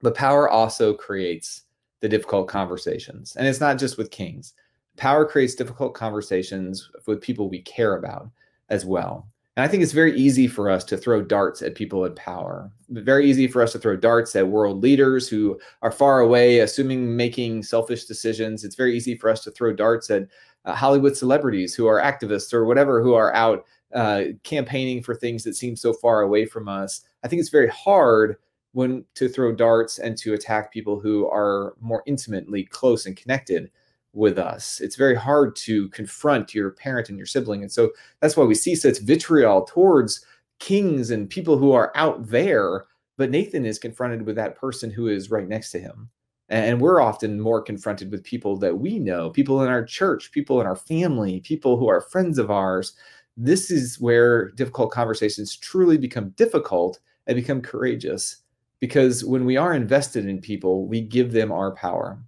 but 0.00 0.14
power 0.14 0.48
also 0.48 0.94
creates 0.94 1.62
the 2.00 2.08
difficult 2.08 2.48
conversations. 2.48 3.36
And 3.36 3.46
it's 3.46 3.60
not 3.60 3.78
just 3.78 3.96
with 3.96 4.10
kings. 4.10 4.54
Power 4.96 5.24
creates 5.24 5.54
difficult 5.54 5.94
conversations 5.94 6.90
with 7.06 7.20
people 7.20 7.48
we 7.48 7.62
care 7.62 7.96
about 7.96 8.28
as 8.68 8.84
well. 8.84 9.28
And 9.56 9.64
I 9.64 9.68
think 9.68 9.82
it's 9.82 9.92
very 9.92 10.16
easy 10.16 10.46
for 10.46 10.70
us 10.70 10.82
to 10.84 10.96
throw 10.96 11.20
darts 11.20 11.60
at 11.60 11.74
people 11.74 12.06
in 12.06 12.14
power. 12.14 12.70
Very 12.88 13.28
easy 13.28 13.46
for 13.46 13.62
us 13.62 13.72
to 13.72 13.78
throw 13.78 13.96
darts 13.96 14.34
at 14.34 14.48
world 14.48 14.82
leaders 14.82 15.28
who 15.28 15.60
are 15.82 15.92
far 15.92 16.20
away, 16.20 16.60
assuming 16.60 17.14
making 17.16 17.62
selfish 17.62 18.06
decisions. 18.06 18.64
It's 18.64 18.76
very 18.76 18.96
easy 18.96 19.14
for 19.14 19.28
us 19.28 19.44
to 19.44 19.50
throw 19.50 19.74
darts 19.74 20.08
at 20.10 20.26
uh, 20.64 20.74
Hollywood 20.74 21.16
celebrities 21.16 21.74
who 21.74 21.86
are 21.86 22.00
activists 22.00 22.54
or 22.54 22.64
whatever, 22.64 23.02
who 23.02 23.12
are 23.12 23.34
out 23.34 23.66
uh, 23.94 24.24
campaigning 24.42 25.02
for 25.02 25.14
things 25.14 25.44
that 25.44 25.54
seem 25.54 25.76
so 25.76 25.92
far 25.92 26.22
away 26.22 26.46
from 26.46 26.66
us. 26.66 27.02
I 27.22 27.28
think 27.28 27.40
it's 27.40 27.50
very 27.50 27.68
hard 27.68 28.36
when 28.72 29.04
to 29.16 29.28
throw 29.28 29.54
darts 29.54 29.98
and 29.98 30.16
to 30.16 30.32
attack 30.32 30.72
people 30.72 30.98
who 30.98 31.28
are 31.28 31.74
more 31.78 32.02
intimately 32.06 32.64
close 32.64 33.04
and 33.04 33.18
connected 33.18 33.70
with 34.12 34.38
us. 34.38 34.80
It's 34.80 34.96
very 34.96 35.14
hard 35.14 35.56
to 35.56 35.88
confront 35.88 36.54
your 36.54 36.70
parent 36.70 37.08
and 37.08 37.18
your 37.18 37.26
sibling. 37.26 37.62
And 37.62 37.72
so 37.72 37.90
that's 38.20 38.36
why 38.36 38.44
we 38.44 38.54
see 38.54 38.74
such 38.74 39.00
vitriol 39.00 39.64
towards 39.64 40.24
kings 40.58 41.10
and 41.10 41.30
people 41.30 41.56
who 41.56 41.72
are 41.72 41.92
out 41.94 42.28
there. 42.28 42.84
But 43.16 43.30
Nathan 43.30 43.64
is 43.64 43.78
confronted 43.78 44.26
with 44.26 44.36
that 44.36 44.56
person 44.56 44.90
who 44.90 45.08
is 45.08 45.30
right 45.30 45.48
next 45.48 45.70
to 45.72 45.80
him. 45.80 46.10
And 46.48 46.80
we're 46.80 47.00
often 47.00 47.40
more 47.40 47.62
confronted 47.62 48.10
with 48.10 48.24
people 48.24 48.58
that 48.58 48.78
we 48.78 48.98
know, 48.98 49.30
people 49.30 49.62
in 49.62 49.68
our 49.68 49.84
church, 49.84 50.32
people 50.32 50.60
in 50.60 50.66
our 50.66 50.76
family, 50.76 51.40
people 51.40 51.78
who 51.78 51.88
are 51.88 52.02
friends 52.02 52.38
of 52.38 52.50
ours. 52.50 52.92
This 53.38 53.70
is 53.70 53.98
where 53.98 54.50
difficult 54.50 54.90
conversations 54.90 55.56
truly 55.56 55.96
become 55.96 56.30
difficult 56.30 57.00
and 57.26 57.36
become 57.36 57.62
courageous. 57.62 58.42
Because 58.80 59.24
when 59.24 59.46
we 59.46 59.56
are 59.56 59.72
invested 59.72 60.26
in 60.26 60.40
people, 60.40 60.86
we 60.86 61.00
give 61.00 61.32
them 61.32 61.52
our 61.52 61.74
power 61.74 62.22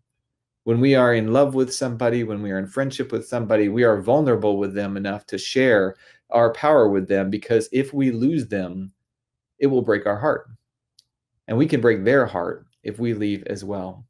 when 0.65 0.81
we 0.81 0.95
are 0.95 1.15
in 1.15 1.33
love 1.33 1.55
with 1.55 1.73
somebody, 1.73 2.25
when 2.25 2.43
we 2.43 2.51
are 2.51 2.59
in 2.59 2.67
friendship 2.67 3.13
with 3.13 3.29
somebody, 3.29 3.69
we 3.69 3.85
are 3.85 4.01
vulnerable 4.01 4.59
with 4.59 4.75
them 4.75 4.97
enough 4.97 5.27
to 5.27 5.39
share 5.39 5.97
our 6.31 6.53
power 6.53 6.89
with 6.89 7.07
them 7.07 7.31
because 7.31 7.69
if 7.71 7.93
we 7.93 8.11
lose 8.11 8.49
them, 8.49 8.91
it 9.59 9.67
will 9.67 9.83
break 9.83 10.07
our 10.07 10.19
heart. 10.19 10.49
And 11.47 11.57
we 11.59 11.67
can 11.67 11.83
break 11.83 12.03
their 12.03 12.25
heart 12.27 12.67
if 12.83 12.99
we 12.99 13.13
leave 13.13 13.45
as 13.47 13.63
well. 13.63 14.07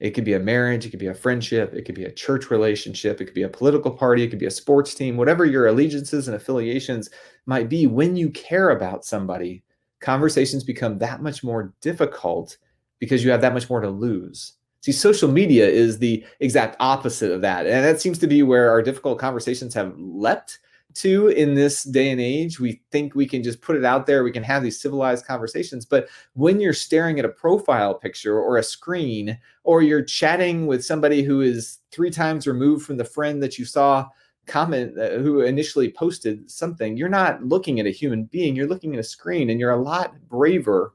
It 0.00 0.12
could 0.12 0.24
be 0.24 0.32
a 0.32 0.40
marriage, 0.40 0.86
it 0.86 0.90
could 0.90 0.98
be 0.98 1.08
a 1.08 1.14
friendship, 1.14 1.74
it 1.74 1.82
could 1.84 1.94
be 1.94 2.04
a 2.04 2.12
church 2.12 2.50
relationship, 2.50 3.20
it 3.20 3.26
could 3.26 3.34
be 3.34 3.42
a 3.42 3.48
political 3.50 3.90
party, 3.90 4.22
it 4.22 4.28
could 4.28 4.38
be 4.38 4.46
a 4.46 4.50
sports 4.50 4.94
team, 4.94 5.18
whatever 5.18 5.44
your 5.44 5.66
allegiances 5.66 6.26
and 6.26 6.34
affiliations 6.34 7.10
might 7.44 7.68
be. 7.68 7.86
When 7.86 8.16
you 8.16 8.30
care 8.30 8.70
about 8.70 9.04
somebody, 9.04 9.62
conversations 10.00 10.64
become 10.64 10.96
that 10.98 11.22
much 11.22 11.44
more 11.44 11.74
difficult 11.82 12.56
because 12.98 13.22
you 13.22 13.30
have 13.30 13.42
that 13.42 13.52
much 13.52 13.68
more 13.68 13.82
to 13.82 13.90
lose. 13.90 14.54
See, 14.82 14.92
social 14.92 15.30
media 15.30 15.68
is 15.68 15.98
the 15.98 16.24
exact 16.40 16.76
opposite 16.80 17.30
of 17.30 17.42
that. 17.42 17.66
And 17.66 17.84
that 17.84 18.00
seems 18.00 18.18
to 18.18 18.26
be 18.26 18.42
where 18.42 18.70
our 18.70 18.82
difficult 18.82 19.18
conversations 19.18 19.74
have 19.74 19.94
leapt 19.98 20.58
to 20.94 21.28
in 21.28 21.54
this 21.54 21.84
day 21.84 22.10
and 22.10 22.20
age. 22.20 22.58
We 22.58 22.80
think 22.90 23.14
we 23.14 23.26
can 23.26 23.42
just 23.42 23.60
put 23.60 23.76
it 23.76 23.84
out 23.84 24.06
there, 24.06 24.24
we 24.24 24.32
can 24.32 24.42
have 24.42 24.62
these 24.62 24.80
civilized 24.80 25.26
conversations. 25.26 25.84
But 25.84 26.08
when 26.32 26.60
you're 26.60 26.72
staring 26.72 27.18
at 27.18 27.24
a 27.24 27.30
profile 27.30 27.94
picture 27.94 28.38
or 28.38 28.56
a 28.56 28.62
screen, 28.62 29.38
or 29.64 29.82
you're 29.82 30.02
chatting 30.02 30.66
with 30.66 30.84
somebody 30.84 31.22
who 31.22 31.42
is 31.42 31.78
three 31.92 32.10
times 32.10 32.46
removed 32.46 32.84
from 32.84 32.96
the 32.96 33.04
friend 33.04 33.42
that 33.42 33.58
you 33.58 33.64
saw 33.64 34.08
comment 34.46 34.98
uh, 34.98 35.18
who 35.18 35.42
initially 35.42 35.92
posted 35.92 36.50
something, 36.50 36.96
you're 36.96 37.08
not 37.08 37.44
looking 37.44 37.78
at 37.78 37.86
a 37.86 37.90
human 37.90 38.24
being, 38.24 38.56
you're 38.56 38.66
looking 38.66 38.94
at 38.94 39.00
a 39.00 39.04
screen, 39.04 39.50
and 39.50 39.60
you're 39.60 39.70
a 39.70 39.76
lot 39.76 40.14
braver 40.28 40.94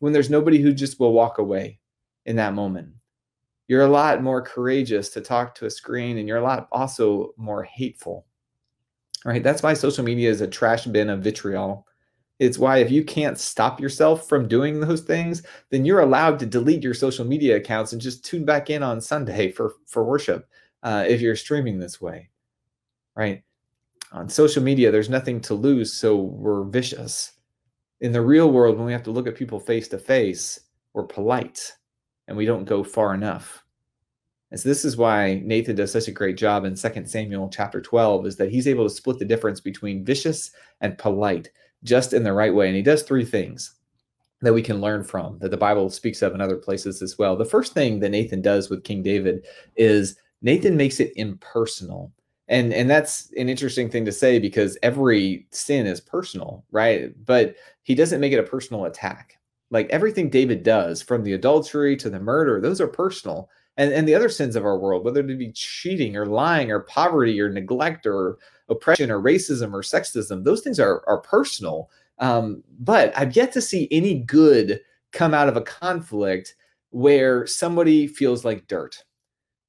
when 0.00 0.12
there's 0.12 0.30
nobody 0.30 0.58
who 0.58 0.72
just 0.72 1.00
will 1.00 1.12
walk 1.12 1.38
away 1.38 1.80
in 2.26 2.36
that 2.36 2.54
moment 2.54 2.92
you're 3.72 3.86
a 3.86 3.88
lot 3.88 4.22
more 4.22 4.42
courageous 4.42 5.08
to 5.08 5.20
talk 5.20 5.54
to 5.54 5.66
a 5.66 5.70
screen 5.70 6.18
and 6.18 6.28
you're 6.28 6.36
a 6.36 6.42
lot 6.42 6.68
also 6.70 7.32
more 7.38 7.64
hateful 7.64 8.26
right? 9.24 9.42
That's 9.42 9.62
why 9.62 9.74
social 9.74 10.04
media 10.04 10.30
is 10.30 10.40
a 10.40 10.46
trash 10.46 10.84
bin 10.86 11.10
of 11.10 11.22
vitriol. 11.22 11.86
It's 12.38 12.58
why 12.58 12.78
if 12.78 12.90
you 12.90 13.04
can't 13.04 13.38
stop 13.38 13.80
yourself 13.80 14.28
from 14.28 14.48
doing 14.48 14.80
those 14.80 15.02
things 15.02 15.42
then 15.70 15.84
you're 15.84 16.00
allowed 16.00 16.38
to 16.40 16.46
delete 16.46 16.82
your 16.82 16.94
social 16.94 17.24
media 17.24 17.56
accounts 17.56 17.92
and 17.92 18.02
just 18.02 18.24
tune 18.24 18.44
back 18.44 18.68
in 18.68 18.82
on 18.82 19.00
sunday 19.00 19.50
for 19.52 19.74
for 19.86 20.02
worship 20.02 20.48
uh, 20.82 21.04
if 21.06 21.20
you're 21.20 21.36
streaming 21.36 21.78
this 21.78 22.00
way 22.00 22.28
right? 23.14 23.42
On 24.12 24.28
social 24.28 24.62
media 24.62 24.90
there's 24.90 25.10
nothing 25.10 25.40
to 25.42 25.54
lose 25.54 25.92
so 25.92 26.16
we're 26.16 26.64
vicious. 26.64 27.32
In 28.00 28.10
the 28.10 28.20
real 28.20 28.50
world 28.50 28.76
when 28.76 28.86
we 28.86 28.92
have 28.92 29.04
to 29.04 29.12
look 29.12 29.28
at 29.28 29.36
people 29.36 29.60
face 29.60 29.86
to 29.88 29.98
face 29.98 30.58
we're 30.94 31.04
polite 31.04 31.72
and 32.26 32.36
we 32.36 32.46
don't 32.46 32.64
go 32.64 32.82
far 32.82 33.14
enough. 33.14 33.61
And 34.52 34.60
so 34.60 34.68
this 34.68 34.84
is 34.84 34.98
why 34.98 35.40
Nathan 35.46 35.76
does 35.76 35.90
such 35.90 36.08
a 36.08 36.12
great 36.12 36.36
job 36.36 36.66
in 36.66 36.76
2 36.76 37.06
Samuel 37.06 37.48
chapter 37.48 37.80
12 37.80 38.26
is 38.26 38.36
that 38.36 38.50
he's 38.50 38.68
able 38.68 38.84
to 38.84 38.94
split 38.94 39.18
the 39.18 39.24
difference 39.24 39.60
between 39.60 40.04
vicious 40.04 40.50
and 40.82 40.98
polite 40.98 41.50
just 41.84 42.12
in 42.12 42.22
the 42.22 42.34
right 42.34 42.54
way. 42.54 42.66
And 42.66 42.76
he 42.76 42.82
does 42.82 43.02
three 43.02 43.24
things 43.24 43.76
that 44.42 44.52
we 44.52 44.60
can 44.60 44.82
learn 44.82 45.04
from 45.04 45.38
that 45.38 45.50
the 45.50 45.56
Bible 45.56 45.88
speaks 45.88 46.20
of 46.20 46.34
in 46.34 46.42
other 46.42 46.58
places 46.58 47.00
as 47.00 47.16
well. 47.16 47.34
The 47.34 47.46
first 47.46 47.72
thing 47.72 48.00
that 48.00 48.10
Nathan 48.10 48.42
does 48.42 48.68
with 48.68 48.84
King 48.84 49.02
David 49.02 49.46
is 49.76 50.16
Nathan 50.42 50.76
makes 50.76 51.00
it 51.00 51.14
impersonal. 51.16 52.12
And 52.48 52.74
and 52.74 52.90
that's 52.90 53.32
an 53.38 53.48
interesting 53.48 53.88
thing 53.88 54.04
to 54.04 54.12
say 54.12 54.38
because 54.38 54.76
every 54.82 55.46
sin 55.50 55.86
is 55.86 55.98
personal, 55.98 56.62
right? 56.70 57.10
But 57.24 57.54
he 57.84 57.94
doesn't 57.94 58.20
make 58.20 58.34
it 58.34 58.38
a 58.38 58.42
personal 58.42 58.84
attack 58.84 59.38
like 59.72 59.88
everything 59.88 60.28
David 60.28 60.62
does, 60.62 61.00
from 61.02 61.24
the 61.24 61.32
adultery 61.32 61.96
to 61.96 62.10
the 62.10 62.20
murder, 62.20 62.60
those 62.60 62.80
are 62.80 62.86
personal. 62.86 63.48
And, 63.76 63.92
and 63.92 64.06
the 64.06 64.14
other 64.14 64.28
sins 64.28 64.54
of 64.54 64.64
our 64.64 64.78
world, 64.78 65.04
whether 65.04 65.20
it 65.20 65.38
be 65.38 65.52
cheating 65.52 66.16
or 66.16 66.26
lying 66.26 66.70
or 66.70 66.80
poverty 66.80 67.40
or 67.40 67.48
neglect 67.48 68.06
or 68.06 68.38
oppression 68.68 69.10
or 69.10 69.20
racism 69.20 69.72
or 69.72 69.80
sexism, 69.80 70.44
those 70.44 70.60
things 70.60 70.78
are, 70.78 71.02
are 71.06 71.18
personal. 71.18 71.90
Um, 72.18 72.62
but 72.80 73.16
I've 73.16 73.34
yet 73.34 73.52
to 73.52 73.62
see 73.62 73.88
any 73.90 74.18
good 74.18 74.80
come 75.12 75.32
out 75.34 75.48
of 75.48 75.56
a 75.56 75.62
conflict 75.62 76.54
where 76.90 77.46
somebody 77.46 78.06
feels 78.06 78.44
like 78.44 78.68
dirt. 78.68 79.02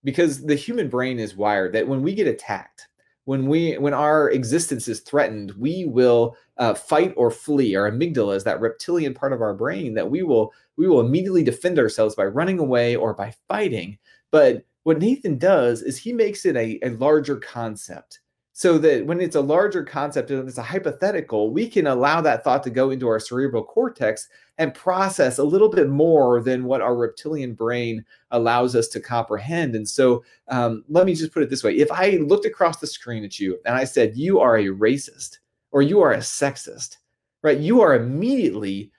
Because 0.03 0.43
the 0.43 0.55
human 0.55 0.89
brain 0.89 1.17
is 1.17 1.35
wired 1.35 1.71
that 1.73 1.87
when 1.87 2.01
we 2.01 2.13
get 2.13 2.27
attacked, 2.27 2.89
when 3.25 3.47
we 3.47 3.75
when 3.75 3.93
our 3.93 4.29
existence 4.31 4.87
is 4.87 4.99
threatened 4.99 5.51
we 5.57 5.85
will 5.85 6.35
uh, 6.57 6.73
fight 6.73 7.13
or 7.17 7.31
flee. 7.31 7.75
Our 7.75 7.89
amygdala 7.89 8.35
is 8.35 8.43
that 8.43 8.61
reptilian 8.61 9.13
part 9.13 9.33
of 9.33 9.41
our 9.41 9.53
brain 9.53 9.93
that 9.95 10.09
we 10.09 10.23
will 10.23 10.53
we 10.77 10.87
will 10.87 11.01
immediately 11.01 11.43
defend 11.43 11.79
ourselves 11.79 12.15
by 12.15 12.25
running 12.25 12.59
away 12.59 12.95
or 12.95 13.13
by 13.13 13.33
fighting. 13.47 13.97
But 14.31 14.65
what 14.83 14.99
nathan 14.99 15.37
does 15.37 15.81
is 15.81 15.97
he 15.97 16.13
makes 16.13 16.45
it 16.45 16.55
a, 16.55 16.79
a 16.83 16.89
larger 16.89 17.37
concept 17.37 18.19
so 18.55 18.77
that 18.77 19.05
when 19.07 19.19
it's 19.19 19.35
a 19.35 19.41
larger 19.41 19.83
concept 19.83 20.29
and 20.29 20.47
it's 20.47 20.59
a 20.59 20.63
hypothetical, 20.63 21.51
we 21.51 21.67
can 21.67 21.87
allow 21.87 22.21
that 22.21 22.43
thought 22.43 22.61
to 22.63 22.69
go 22.69 22.91
into 22.91 23.07
our 23.07 23.19
cerebral 23.19 23.63
cortex 23.63 24.29
and 24.59 24.75
process 24.75 25.39
a 25.39 25.43
little 25.43 25.69
bit 25.69 25.89
more 25.89 26.39
than 26.39 26.65
what 26.65 26.79
our 26.79 26.95
reptilian 26.95 27.55
brain 27.55 28.05
allows 28.29 28.75
us 28.75 28.87
to 28.89 28.99
comprehend. 28.99 29.75
And 29.75 29.89
so, 29.89 30.23
um, 30.49 30.83
let 30.87 31.07
me 31.07 31.15
just 31.15 31.33
put 31.33 31.41
it 31.41 31.49
this 31.49 31.63
way 31.63 31.75
if 31.75 31.91
I 31.91 32.11
looked 32.17 32.45
across 32.45 32.77
the 32.77 32.85
screen 32.85 33.23
at 33.23 33.39
you 33.39 33.59
and 33.65 33.75
I 33.75 33.85
said, 33.85 34.15
You 34.15 34.39
are 34.39 34.57
a 34.57 34.67
racist 34.67 35.39
or 35.71 35.81
you 35.81 36.01
are 36.01 36.13
a 36.13 36.17
sexist, 36.17 36.97
right? 37.41 37.57
You 37.57 37.81
are 37.81 37.95
immediately 37.95 38.91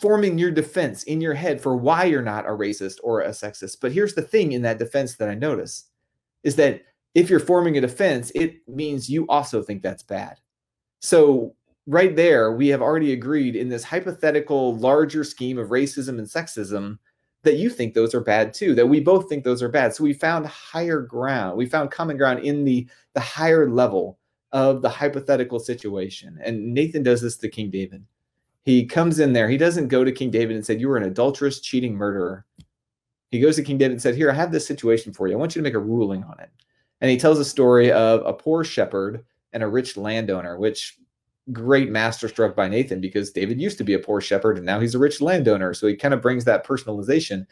forming 0.00 0.36
your 0.36 0.50
defense 0.50 1.04
in 1.04 1.20
your 1.20 1.34
head 1.34 1.60
for 1.60 1.76
why 1.76 2.04
you're 2.04 2.22
not 2.22 2.44
a 2.44 2.50
racist 2.50 2.96
or 3.04 3.20
a 3.20 3.30
sexist. 3.30 3.78
But 3.80 3.92
here's 3.92 4.14
the 4.14 4.22
thing 4.22 4.50
in 4.50 4.62
that 4.62 4.80
defense 4.80 5.14
that 5.14 5.28
I 5.28 5.34
notice 5.34 5.84
is 6.42 6.56
that 6.56 6.82
if 7.16 7.30
you're 7.30 7.40
forming 7.40 7.78
a 7.78 7.80
defense, 7.80 8.30
it 8.34 8.56
means 8.68 9.08
you 9.08 9.26
also 9.28 9.62
think 9.62 9.82
that's 9.82 10.02
bad. 10.02 10.38
So, 11.00 11.56
right 11.86 12.14
there, 12.14 12.52
we 12.52 12.68
have 12.68 12.82
already 12.82 13.14
agreed 13.14 13.56
in 13.56 13.70
this 13.70 13.84
hypothetical 13.84 14.76
larger 14.76 15.24
scheme 15.24 15.56
of 15.56 15.70
racism 15.70 16.18
and 16.18 16.28
sexism 16.28 16.98
that 17.42 17.56
you 17.56 17.70
think 17.70 17.94
those 17.94 18.14
are 18.14 18.20
bad 18.20 18.52
too, 18.52 18.74
that 18.74 18.88
we 18.88 19.00
both 19.00 19.30
think 19.30 19.44
those 19.44 19.62
are 19.62 19.68
bad. 19.70 19.94
So 19.94 20.04
we 20.04 20.12
found 20.12 20.46
higher 20.46 21.00
ground. 21.00 21.56
We 21.56 21.64
found 21.64 21.90
common 21.90 22.18
ground 22.18 22.40
in 22.40 22.64
the 22.64 22.86
the 23.14 23.20
higher 23.20 23.70
level 23.70 24.18
of 24.52 24.82
the 24.82 24.88
hypothetical 24.90 25.58
situation. 25.58 26.38
And 26.44 26.74
Nathan 26.74 27.02
does 27.02 27.22
this 27.22 27.38
to 27.38 27.48
King 27.48 27.70
David. 27.70 28.04
He 28.64 28.84
comes 28.84 29.20
in 29.20 29.32
there. 29.32 29.48
He 29.48 29.56
doesn't 29.56 29.88
go 29.88 30.04
to 30.04 30.12
King 30.12 30.30
David 30.30 30.56
and 30.56 30.66
said, 30.66 30.82
"You 30.82 30.88
were 30.88 30.98
an 30.98 31.04
adulterous, 31.04 31.60
cheating 31.60 31.94
murderer." 31.94 32.44
He 33.30 33.40
goes 33.40 33.56
to 33.56 33.62
King 33.62 33.78
David 33.78 33.92
and 33.92 34.02
said, 34.02 34.16
"Here, 34.16 34.30
I 34.30 34.34
have 34.34 34.52
this 34.52 34.66
situation 34.66 35.14
for 35.14 35.28
you. 35.28 35.34
I 35.34 35.38
want 35.38 35.56
you 35.56 35.62
to 35.62 35.64
make 35.64 35.74
a 35.74 35.78
ruling 35.78 36.22
on 36.24 36.38
it." 36.40 36.50
And 37.00 37.10
he 37.10 37.18
tells 37.18 37.38
a 37.38 37.44
story 37.44 37.92
of 37.92 38.22
a 38.24 38.32
poor 38.32 38.64
shepherd 38.64 39.24
and 39.52 39.62
a 39.62 39.68
rich 39.68 39.96
landowner, 39.96 40.58
which 40.58 40.98
great 41.52 41.90
masterstroke 41.90 42.56
by 42.56 42.68
Nathan 42.68 43.00
because 43.00 43.30
David 43.30 43.60
used 43.60 43.78
to 43.78 43.84
be 43.84 43.94
a 43.94 43.98
poor 43.98 44.20
shepherd 44.20 44.56
and 44.56 44.66
now 44.66 44.80
he's 44.80 44.94
a 44.94 44.98
rich 44.98 45.20
landowner. 45.20 45.74
So 45.74 45.86
he 45.86 45.94
kind 45.94 46.14
of 46.14 46.22
brings 46.22 46.44
that 46.44 46.66
personalization 46.66 47.46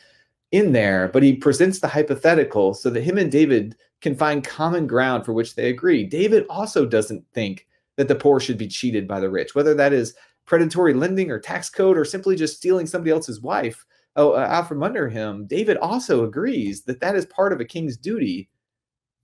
in 0.51 0.73
there, 0.73 1.09
but 1.09 1.23
he 1.23 1.37
presents 1.37 1.79
the 1.79 1.89
hypothetical 1.89 2.75
so 2.75 2.91
that 2.91 3.03
him 3.03 3.19
and 3.19 3.31
David 3.31 3.77
can 4.01 4.15
find 4.15 4.45
common 4.45 4.87
ground 4.87 5.25
for 5.25 5.33
which 5.33 5.55
they 5.55 5.69
agree. 5.69 6.05
David 6.05 6.45
also 6.49 6.85
doesn't 6.85 7.25
think 7.33 7.67
that 7.97 8.09
the 8.09 8.15
poor 8.15 8.41
should 8.41 8.59
be 8.59 8.69
cheated 8.69 9.07
by 9.07 9.21
the 9.21 9.31
rich, 9.31 9.55
whether 9.55 9.75
that 9.75 9.93
is 9.93 10.15
predatory 10.45 10.95
lending 10.95 11.31
or 11.31 11.39
tax 11.39 11.71
code 11.71 11.97
or 11.97 12.05
simply 12.05 12.37
just 12.37 12.57
stealing 12.57 12.87
somebody 12.87 13.11
else's 13.11 13.41
wife 13.41 13.85
oh, 14.17 14.33
uh, 14.33 14.47
out 14.51 14.69
from 14.69 14.83
under 14.83 15.09
him. 15.09 15.47
David 15.47 15.77
also 15.79 16.25
agrees 16.25 16.83
that 16.83 17.01
that 17.01 17.17
is 17.17 17.27
part 17.27 17.53
of 17.53 17.61
a 17.61 17.65
king's 17.65 17.97
duty. 17.97 18.49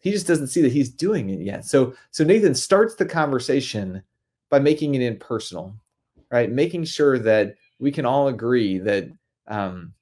He 0.00 0.10
just 0.10 0.26
doesn't 0.26 0.48
see 0.48 0.62
that 0.62 0.72
he's 0.72 0.90
doing 0.90 1.30
it 1.30 1.40
yet. 1.40 1.64
So, 1.64 1.94
so 2.10 2.24
Nathan 2.24 2.54
starts 2.54 2.94
the 2.94 3.06
conversation 3.06 4.02
by 4.48 4.58
making 4.58 4.94
it 4.94 5.02
impersonal, 5.02 5.74
right? 6.30 6.50
Making 6.50 6.84
sure 6.84 7.18
that 7.18 7.54
we 7.78 7.92
can 7.92 8.06
all 8.06 8.28
agree 8.28 8.78
that 8.78 9.08
um, 9.46 9.92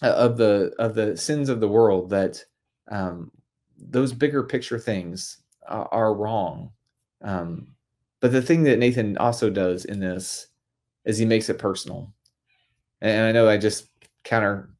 of 0.00 0.36
the 0.36 0.72
of 0.78 0.94
the 0.94 1.16
sins 1.16 1.48
of 1.48 1.60
the 1.60 1.68
world 1.68 2.10
that 2.10 2.42
um, 2.90 3.30
those 3.78 4.12
bigger 4.12 4.42
picture 4.42 4.78
things 4.78 5.38
are, 5.68 5.88
are 5.92 6.14
wrong. 6.14 6.70
Um, 7.22 7.68
but 8.20 8.32
the 8.32 8.42
thing 8.42 8.62
that 8.64 8.78
Nathan 8.78 9.16
also 9.18 9.50
does 9.50 9.84
in 9.84 9.98
this 10.00 10.48
is 11.04 11.18
he 11.18 11.24
makes 11.24 11.48
it 11.48 11.58
personal. 11.58 12.12
And 13.00 13.26
I 13.26 13.32
know 13.32 13.48
I 13.48 13.56
just 13.56 13.88
counter 14.22 14.70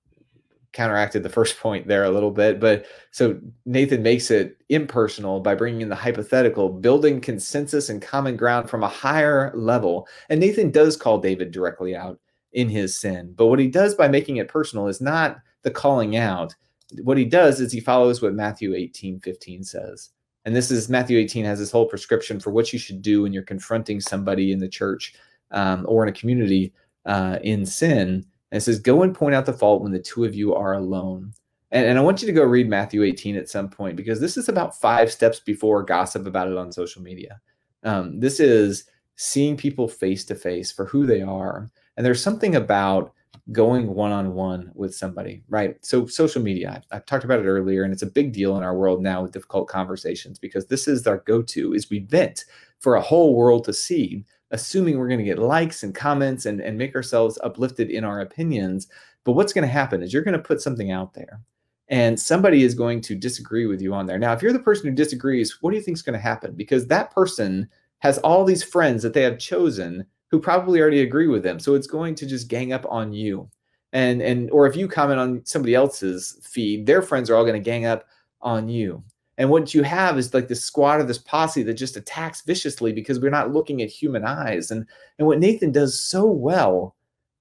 counteracted 0.73 1.23
the 1.23 1.29
first 1.29 1.59
point 1.61 1.87
there 1.87 2.05
a 2.05 2.11
little 2.11 2.31
bit. 2.31 2.61
But 2.61 2.87
so 3.11 3.39
Nathan 3.65 4.03
makes 4.03 4.31
it 4.31 4.57
impersonal 4.69 5.41
by 5.41 5.55
bringing 5.55 5.83
in 5.83 5.89
the 5.89 5.95
hypothetical, 5.95 6.69
building 6.69 7.21
consensus 7.21 7.89
and 7.89 8.03
common 8.03 8.37
ground 8.37 8.71
from 8.71 8.83
a 8.83 8.89
higher 8.89 9.53
level. 9.55 10.09
And 10.29 10.41
Nathan 10.41 10.71
does 10.71 10.97
call 10.97 11.19
David 11.19 11.51
directly 11.51 11.95
out 11.95 12.19
in 12.53 12.69
his 12.69 12.99
sin. 12.99 13.33
But 13.37 13.47
what 13.47 13.59
he 13.59 13.69
does 13.69 13.95
by 13.95 14.09
making 14.09 14.37
it 14.37 14.49
personal 14.49 14.89
is 14.89 15.01
not 15.01 15.39
the 15.63 15.71
calling 15.71 16.17
out. 16.17 16.55
What 17.03 17.17
he 17.17 17.25
does 17.25 17.61
is 17.61 17.73
he 17.73 17.81
follows 17.81 18.21
what 18.21 18.35
Matthew 18.35 18.75
18 18.75 19.21
15 19.21 19.65
says. 19.65 20.11
And 20.45 20.57
this 20.57 20.71
is 20.71 20.89
Matthew 20.89 21.19
18 21.19 21.45
has 21.45 21.59
this 21.59 21.71
whole 21.71 21.87
prescription 21.87 22.41
for 22.41 22.51
what 22.51 22.73
you 22.73 22.79
should 22.79 23.01
do 23.01 23.23
when 23.23 23.33
you're 23.33 23.43
confronting 23.43 24.01
somebody 24.01 24.53
in 24.53 24.59
the 24.59 24.69
church 24.69 25.15
um, 25.53 25.87
or 25.89 26.03
in 26.03 26.09
a 26.09 26.19
community 26.19 26.73
uh, 27.07 27.39
in 27.43 27.65
sin. 27.65 28.25
And 28.53 28.59
it 28.59 28.61
says, 28.61 28.79
Go 28.79 29.03
and 29.03 29.15
point 29.15 29.35
out 29.35 29.47
the 29.47 29.53
fault 29.53 29.83
when 29.83 29.93
the 29.93 29.99
two 29.99 30.25
of 30.25 30.35
you 30.35 30.55
are 30.55 30.75
alone. 30.75 31.33
And, 31.73 31.87
and 31.87 31.99
I 31.99 32.03
want 32.03 32.21
you 32.21 32.27
to 32.27 32.35
go 32.35 32.45
read 32.45 32.69
Matthew 32.69 33.03
18 33.03 33.35
at 33.35 33.49
some 33.49 33.71
point 33.71 33.97
because 33.97 34.21
this 34.21 34.37
is 34.37 34.49
about 34.49 34.79
five 34.79 35.11
steps 35.11 35.41
before 35.41 35.83
gossip 35.83 36.27
about 36.27 36.49
it 36.49 36.57
on 36.59 36.71
social 36.71 37.03
media. 37.03 37.41
Um, 37.83 38.21
this 38.21 38.39
is 38.39 38.85
seeing 39.17 39.57
people 39.57 39.89
face 39.89 40.25
to 40.27 40.35
face 40.35 40.71
for 40.71 40.85
who 40.85 41.07
they 41.07 41.23
are. 41.23 41.71
And 41.97 42.05
there's 42.05 42.23
something 42.23 42.55
about 42.55 43.15
going 43.51 43.95
one 43.95 44.13
on 44.13 44.35
one 44.35 44.71
with 44.75 44.95
somebody, 44.95 45.43
right? 45.49 45.77
So, 45.85 46.07
social 46.07 46.43
media, 46.43 46.83
I, 46.91 46.97
have 46.97 47.07
talked 47.07 47.25
about 47.25 47.41
it 47.41 47.47
earlier, 47.47 47.83
and 47.83 47.93
it's 47.93 48.03
a 48.03 48.07
big 48.07 48.33
deal 48.33 48.57
in 48.59 48.63
our 48.63 48.77
world 48.77 49.03
now 49.03 49.23
with 49.23 49.33
difficult 49.33 49.67
conversations 49.67 50.39
because 50.39 50.67
this 50.67 50.87
is 50.87 51.07
our 51.07 51.19
go 51.19 51.43
to 51.43 51.73
is 51.73 51.91
we 51.91 52.01
vent 52.01 52.45
for 52.81 52.97
a 52.97 53.01
whole 53.01 53.35
world 53.35 53.65
to 53.65 53.73
see 53.73 54.25
assuming 54.53 54.99
we're 54.99 55.09
going 55.09 55.19
to 55.19 55.25
get 55.25 55.39
likes 55.39 55.83
and 55.83 55.95
comments 55.95 56.47
and, 56.47 56.61
and 56.61 56.79
make 56.79 56.95
ourselves 56.95 57.39
uplifted 57.43 57.91
in 57.91 58.05
our 58.05 58.21
opinions. 58.21 58.87
But 59.25 59.33
what's 59.33 59.53
going 59.53 59.67
to 59.67 59.73
happen 59.73 60.03
is 60.03 60.13
you're 60.13 60.23
going 60.23 60.37
to 60.37 60.43
put 60.43 60.61
something 60.61 60.91
out 60.91 61.15
there 61.15 61.41
and 61.89 62.19
somebody 62.19 62.63
is 62.63 62.75
going 62.75 63.01
to 63.03 63.15
disagree 63.15 63.67
with 63.67 63.83
you 63.83 63.93
on 63.93 64.07
there. 64.07 64.19
Now, 64.19 64.33
if 64.33 64.43
you're 64.43 64.53
the 64.53 64.59
person 64.59 64.89
who 64.89 64.95
disagrees, 64.95 65.59
what 65.61 65.71
do 65.71 65.77
you 65.77 65.83
think 65.83 65.97
is 65.97 66.03
going 66.03 66.19
to 66.19 66.23
happen? 66.23 66.55
Because 66.55 66.87
that 66.87 67.11
person 67.11 67.69
has 67.99 68.19
all 68.19 68.45
these 68.45 68.65
friends 68.65 69.03
that 69.03 69.13
they 69.15 69.23
have 69.23 69.39
chosen 69.39 70.07
who 70.31 70.41
probably 70.41 70.81
already 70.81 71.03
agree 71.03 71.29
with 71.29 71.43
them. 71.43 71.59
So 71.59 71.75
it's 71.75 71.87
going 71.87 72.15
to 72.17 72.27
just 72.27 72.49
gang 72.49 72.73
up 72.73 72.87
on 72.89 73.13
you. 73.13 73.49
And 73.93 74.23
and 74.23 74.51
or 74.51 74.67
if 74.67 74.75
you 74.75 74.89
comment 74.89 75.21
on 75.21 75.43
somebody 75.45 75.75
else's 75.75 76.39
feed, 76.43 76.87
their 76.87 77.03
friends 77.03 77.29
are 77.29 77.37
all 77.37 77.45
going 77.45 77.63
to 77.63 77.71
gang 77.71 77.85
up 77.85 78.07
on 78.41 78.69
you. 78.71 79.05
And 79.39 79.49
what 79.49 79.73
you 79.75 79.83
have 79.83 80.19
is 80.19 80.35
like 80.35 80.49
this 80.49 80.65
squad 80.65 81.01
or 81.01 81.05
this 81.05 81.19
posse 81.19 81.63
that 81.63 81.75
just 81.75 81.97
attacks 81.97 82.43
viciously 82.43 82.93
because 82.93 83.19
we're 83.19 83.31
not 83.31 83.53
looking 83.53 83.81
at 83.81 83.89
human 83.89 84.25
eyes. 84.25 84.71
And 84.71 84.87
and 85.19 85.27
what 85.27 85.39
Nathan 85.39 85.73
does 85.73 85.99
so 85.99 86.27
well 86.27 86.97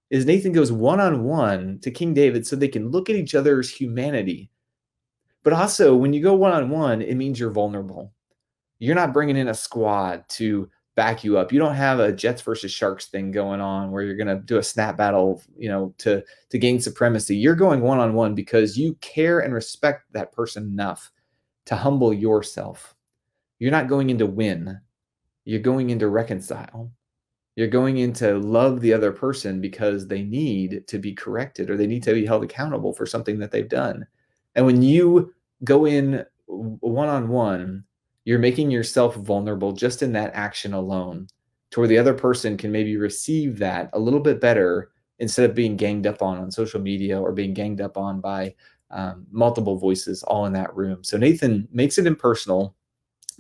is 0.10 0.26
Nathan 0.26 0.52
goes 0.52 0.72
one 0.72 1.00
on 1.00 1.24
one 1.24 1.80
to 1.82 1.92
King 1.92 2.14
David 2.14 2.46
so 2.46 2.56
they 2.56 2.68
can 2.68 2.90
look 2.90 3.10
at 3.10 3.16
each 3.16 3.36
other's 3.36 3.70
humanity. 3.70 4.50
But 5.44 5.54
also, 5.54 5.96
when 5.96 6.14
you 6.14 6.22
go 6.22 6.34
one 6.34 6.52
on 6.52 6.70
one, 6.70 7.02
it 7.02 7.16
means 7.16 7.40
you're 7.40 7.50
vulnerable. 7.50 8.14
You're 8.80 8.96
not 8.96 9.14
bringing 9.14 9.38
in 9.38 9.48
a 9.48 9.54
squad 9.54 10.26
to 10.30 10.70
back 10.96 11.24
you 11.24 11.38
up. 11.38 11.52
You 11.52 11.60
don't 11.60 11.76
have 11.76 12.00
a 12.00 12.12
Jets 12.12 12.42
versus 12.42 12.72
Sharks 12.72 13.08
thing 13.08 13.32
going 13.32 13.62
on 13.62 13.92
where 13.92 14.04
you're 14.04 14.18
going 14.18 14.28
to 14.28 14.44
do 14.44 14.58
a 14.58 14.64
snap 14.64 14.98
battle, 14.98 15.42
you 15.58 15.70
know, 15.70 15.94
to 16.00 16.24
to 16.50 16.58
gain 16.58 16.80
supremacy. 16.80 17.36
You're 17.36 17.56
going 17.56 17.82
one 17.82 18.00
on 18.00 18.14
one 18.14 18.36
because 18.36 18.78
you 18.78 18.96
care 19.02 19.40
and 19.40 19.54
respect 19.54 20.12
that 20.14 20.32
person 20.32 20.64
enough 20.64 21.12
to 21.66 21.76
humble 21.76 22.14
yourself. 22.14 22.96
You're 23.60 23.72
not 23.72 23.88
going 23.88 24.10
in 24.10 24.18
to 24.20 24.26
win, 24.26 24.80
you're 25.46 25.60
going 25.60 25.90
in 25.90 26.00
to 26.00 26.10
reconcile. 26.10 26.92
You're 27.56 27.68
going 27.68 27.98
in 27.98 28.14
to 28.14 28.40
love 28.40 28.80
the 28.80 28.94
other 28.94 29.12
person 29.12 29.60
because 29.60 30.08
they 30.08 30.24
need 30.24 30.88
to 30.88 31.00
be 31.00 31.14
corrected 31.14 31.70
or 31.70 31.76
they 31.76 31.86
need 31.86 32.04
to 32.04 32.14
be 32.14 32.26
held 32.26 32.44
accountable 32.44 32.94
for 32.94 33.06
something 33.06 33.40
that 33.40 33.52
they've 33.52 33.68
done. 33.68 34.08
And 34.56 34.66
when 34.66 34.82
you 34.82 35.34
go 35.64 35.86
in 35.86 36.26
one 36.48 37.10
on 37.10 37.28
one, 37.28 37.84
you're 38.24 38.40
making 38.40 38.72
yourself 38.72 39.16
vulnerable 39.16 39.74
just 39.74 40.02
in 40.02 40.14
that 40.14 40.32
action 40.34 40.74
alone 40.74 41.28
to 41.72 41.80
where 41.80 41.88
the 41.88 41.98
other 41.98 42.14
person 42.14 42.58
can 42.58 42.72
maybe 42.72 42.98
receive 42.98 43.58
that 43.60 43.90
a 43.94 44.00
little 44.00 44.20
bit 44.20 44.40
better 44.40 44.92
instead 45.20 45.50
of 45.50 45.56
being 45.56 45.76
ganged 45.76 46.08
up 46.08 46.22
on 46.22 46.38
on 46.38 46.52
social 46.52 46.80
media 46.80 47.20
or 47.20 47.32
being 47.32 47.54
ganged 47.54 47.82
up 47.82 47.98
on 47.98 48.20
by 48.20 48.54
um, 48.92 49.26
multiple 49.32 49.78
voices 49.78 50.24
all 50.24 50.46
in 50.46 50.54
that 50.54 50.76
room. 50.76 51.04
So 51.04 51.18
Nathan 51.18 51.68
makes 51.72 51.98
it 51.98 52.08
impersonal 52.08 52.76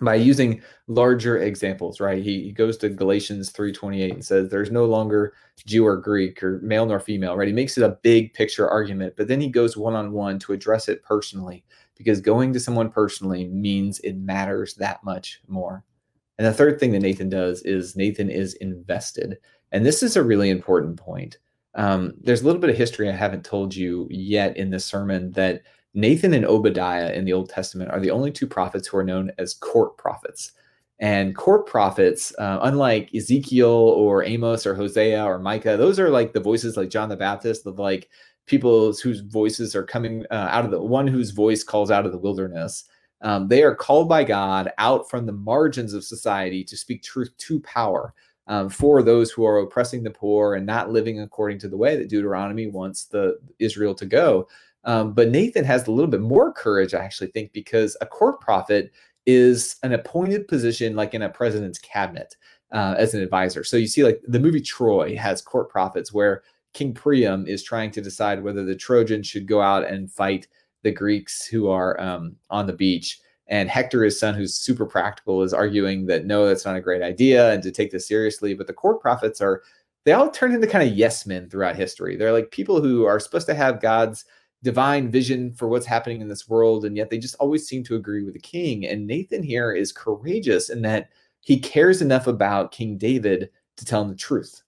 by 0.01 0.15
using 0.15 0.61
larger 0.87 1.37
examples, 1.37 1.99
right? 1.99 2.23
He, 2.23 2.43
he 2.43 2.51
goes 2.51 2.77
to 2.77 2.89
Galatians 2.89 3.51
3:28 3.51 4.11
and 4.13 4.25
says 4.25 4.49
there's 4.49 4.71
no 4.71 4.85
longer 4.85 5.33
Jew 5.65 5.85
or 5.85 5.97
Greek 5.97 6.41
or 6.41 6.59
male 6.63 6.85
nor 6.85 6.99
female, 6.99 7.35
right? 7.35 7.47
He 7.47 7.53
makes 7.53 7.77
it 7.77 7.83
a 7.83 7.97
big 8.01 8.33
picture 8.33 8.67
argument, 8.67 9.13
but 9.15 9.27
then 9.27 9.39
he 9.39 9.49
goes 9.49 9.77
one-on-one 9.77 10.39
to 10.39 10.53
address 10.53 10.89
it 10.89 11.03
personally 11.03 11.63
because 11.95 12.19
going 12.19 12.51
to 12.53 12.59
someone 12.59 12.89
personally 12.89 13.47
means 13.47 13.99
it 13.99 14.17
matters 14.17 14.73
that 14.75 15.03
much 15.03 15.41
more. 15.47 15.83
And 16.37 16.47
the 16.47 16.53
third 16.53 16.79
thing 16.79 16.91
that 16.93 17.01
Nathan 17.01 17.29
does 17.29 17.61
is 17.61 17.95
Nathan 17.95 18.29
is 18.31 18.55
invested. 18.55 19.37
And 19.71 19.85
this 19.85 20.01
is 20.01 20.15
a 20.15 20.23
really 20.23 20.49
important 20.49 20.97
point. 20.97 21.37
Um, 21.75 22.13
there's 22.21 22.41
a 22.41 22.45
little 22.45 22.61
bit 22.61 22.69
of 22.69 22.77
history 22.77 23.09
I 23.09 23.13
haven't 23.13 23.45
told 23.45 23.75
you 23.75 24.07
yet 24.09 24.57
in 24.57 24.69
this 24.69 24.85
sermon 24.85 25.31
that 25.33 25.61
Nathan 25.93 26.33
and 26.33 26.45
Obadiah 26.45 27.11
in 27.11 27.25
the 27.25 27.33
Old 27.33 27.49
Testament 27.49 27.91
are 27.91 27.99
the 27.99 28.11
only 28.11 28.31
two 28.31 28.47
prophets 28.47 28.87
who 28.87 28.97
are 28.97 29.03
known 29.03 29.31
as 29.37 29.53
court 29.53 29.97
prophets. 29.97 30.53
And 30.99 31.35
court 31.35 31.65
prophets, 31.65 32.31
uh, 32.37 32.59
unlike 32.61 33.13
Ezekiel 33.15 33.67
or 33.69 34.23
Amos 34.23 34.67
or 34.67 34.75
Hosea 34.75 35.23
or 35.23 35.39
Micah, 35.39 35.75
those 35.75 35.99
are 35.99 36.11
like 36.11 36.31
the 36.31 36.39
voices 36.39 36.77
like 36.77 36.89
John 36.89 37.09
the 37.09 37.17
Baptist, 37.17 37.65
of 37.65 37.79
like 37.79 38.09
people 38.45 38.93
whose 38.93 39.21
voices 39.21 39.75
are 39.75 39.83
coming 39.83 40.25
uh, 40.29 40.47
out 40.51 40.63
of 40.63 40.71
the 40.71 40.81
one 40.81 41.07
whose 41.07 41.31
voice 41.31 41.63
calls 41.63 41.89
out 41.89 42.05
of 42.05 42.11
the 42.11 42.17
wilderness. 42.19 42.85
Um, 43.21 43.47
they 43.47 43.63
are 43.63 43.75
called 43.75 44.09
by 44.09 44.23
God 44.23 44.71
out 44.77 45.09
from 45.09 45.25
the 45.25 45.31
margins 45.31 45.93
of 45.93 46.03
society 46.03 46.63
to 46.65 46.77
speak 46.77 47.01
truth 47.01 47.31
to 47.37 47.59
power 47.61 48.13
um, 48.51 48.67
for 48.67 49.01
those 49.01 49.31
who 49.31 49.45
are 49.45 49.59
oppressing 49.59 50.03
the 50.03 50.11
poor 50.11 50.55
and 50.55 50.65
not 50.65 50.91
living 50.91 51.21
according 51.21 51.57
to 51.57 51.69
the 51.69 51.77
way 51.77 51.95
that 51.95 52.09
Deuteronomy 52.09 52.67
wants 52.67 53.05
the 53.05 53.39
Israel 53.59 53.95
to 53.95 54.05
go. 54.05 54.45
Um, 54.83 55.13
but 55.13 55.29
Nathan 55.29 55.63
has 55.63 55.87
a 55.87 55.91
little 55.91 56.11
bit 56.11 56.19
more 56.19 56.51
courage, 56.51 56.93
I 56.93 57.01
actually 57.01 57.31
think, 57.31 57.53
because 57.53 57.95
a 58.01 58.05
court 58.05 58.41
prophet 58.41 58.91
is 59.25 59.77
an 59.83 59.93
appointed 59.93 60.49
position 60.49 60.97
like 60.97 61.13
in 61.13 61.21
a 61.21 61.29
president's 61.29 61.79
cabinet 61.79 62.35
uh, 62.73 62.95
as 62.97 63.13
an 63.13 63.21
advisor. 63.21 63.63
So 63.63 63.77
you 63.77 63.87
see, 63.87 64.03
like 64.03 64.19
the 64.27 64.39
movie 64.39 64.59
Troy 64.59 65.15
has 65.15 65.41
court 65.41 65.69
prophets 65.69 66.11
where 66.11 66.43
King 66.73 66.93
Priam 66.93 67.47
is 67.47 67.63
trying 67.63 67.91
to 67.91 68.01
decide 68.01 68.43
whether 68.43 68.65
the 68.65 68.75
Trojans 68.75 69.27
should 69.27 69.47
go 69.47 69.61
out 69.61 69.85
and 69.85 70.11
fight 70.11 70.49
the 70.83 70.91
Greeks 70.91 71.45
who 71.45 71.69
are 71.69 71.97
um, 72.01 72.35
on 72.49 72.67
the 72.67 72.73
beach. 72.73 73.21
And 73.51 73.69
Hector, 73.69 74.03
his 74.03 74.17
son, 74.17 74.33
who's 74.33 74.55
super 74.55 74.85
practical, 74.85 75.43
is 75.43 75.53
arguing 75.53 76.05
that 76.05 76.25
no, 76.25 76.47
that's 76.47 76.65
not 76.65 76.77
a 76.77 76.81
great 76.81 77.01
idea 77.01 77.51
and 77.51 77.61
to 77.63 77.71
take 77.71 77.91
this 77.91 78.07
seriously. 78.07 78.53
But 78.53 78.65
the 78.65 78.73
court 78.73 79.01
prophets 79.01 79.41
are, 79.41 79.61
they 80.05 80.13
all 80.13 80.31
turn 80.31 80.53
into 80.53 80.65
kind 80.67 80.89
of 80.89 80.97
yes 80.97 81.25
men 81.25 81.49
throughout 81.49 81.75
history. 81.75 82.15
They're 82.15 82.31
like 82.31 82.49
people 82.51 82.81
who 82.81 83.05
are 83.05 83.19
supposed 83.19 83.47
to 83.47 83.53
have 83.53 83.81
God's 83.81 84.23
divine 84.63 85.11
vision 85.11 85.53
for 85.53 85.67
what's 85.67 85.85
happening 85.85 86.21
in 86.21 86.29
this 86.29 86.47
world, 86.47 86.85
and 86.85 86.95
yet 86.95 87.09
they 87.09 87.17
just 87.17 87.35
always 87.35 87.67
seem 87.67 87.83
to 87.83 87.95
agree 87.95 88.23
with 88.23 88.33
the 88.33 88.39
king. 88.39 88.87
And 88.87 89.05
Nathan 89.05 89.43
here 89.43 89.73
is 89.73 89.91
courageous 89.91 90.69
in 90.69 90.81
that 90.83 91.09
he 91.41 91.59
cares 91.59 92.01
enough 92.01 92.27
about 92.27 92.71
King 92.71 92.97
David 92.97 93.49
to 93.77 93.85
tell 93.85 94.01
him 94.01 94.09
the 94.09 94.15
truth. 94.15 94.61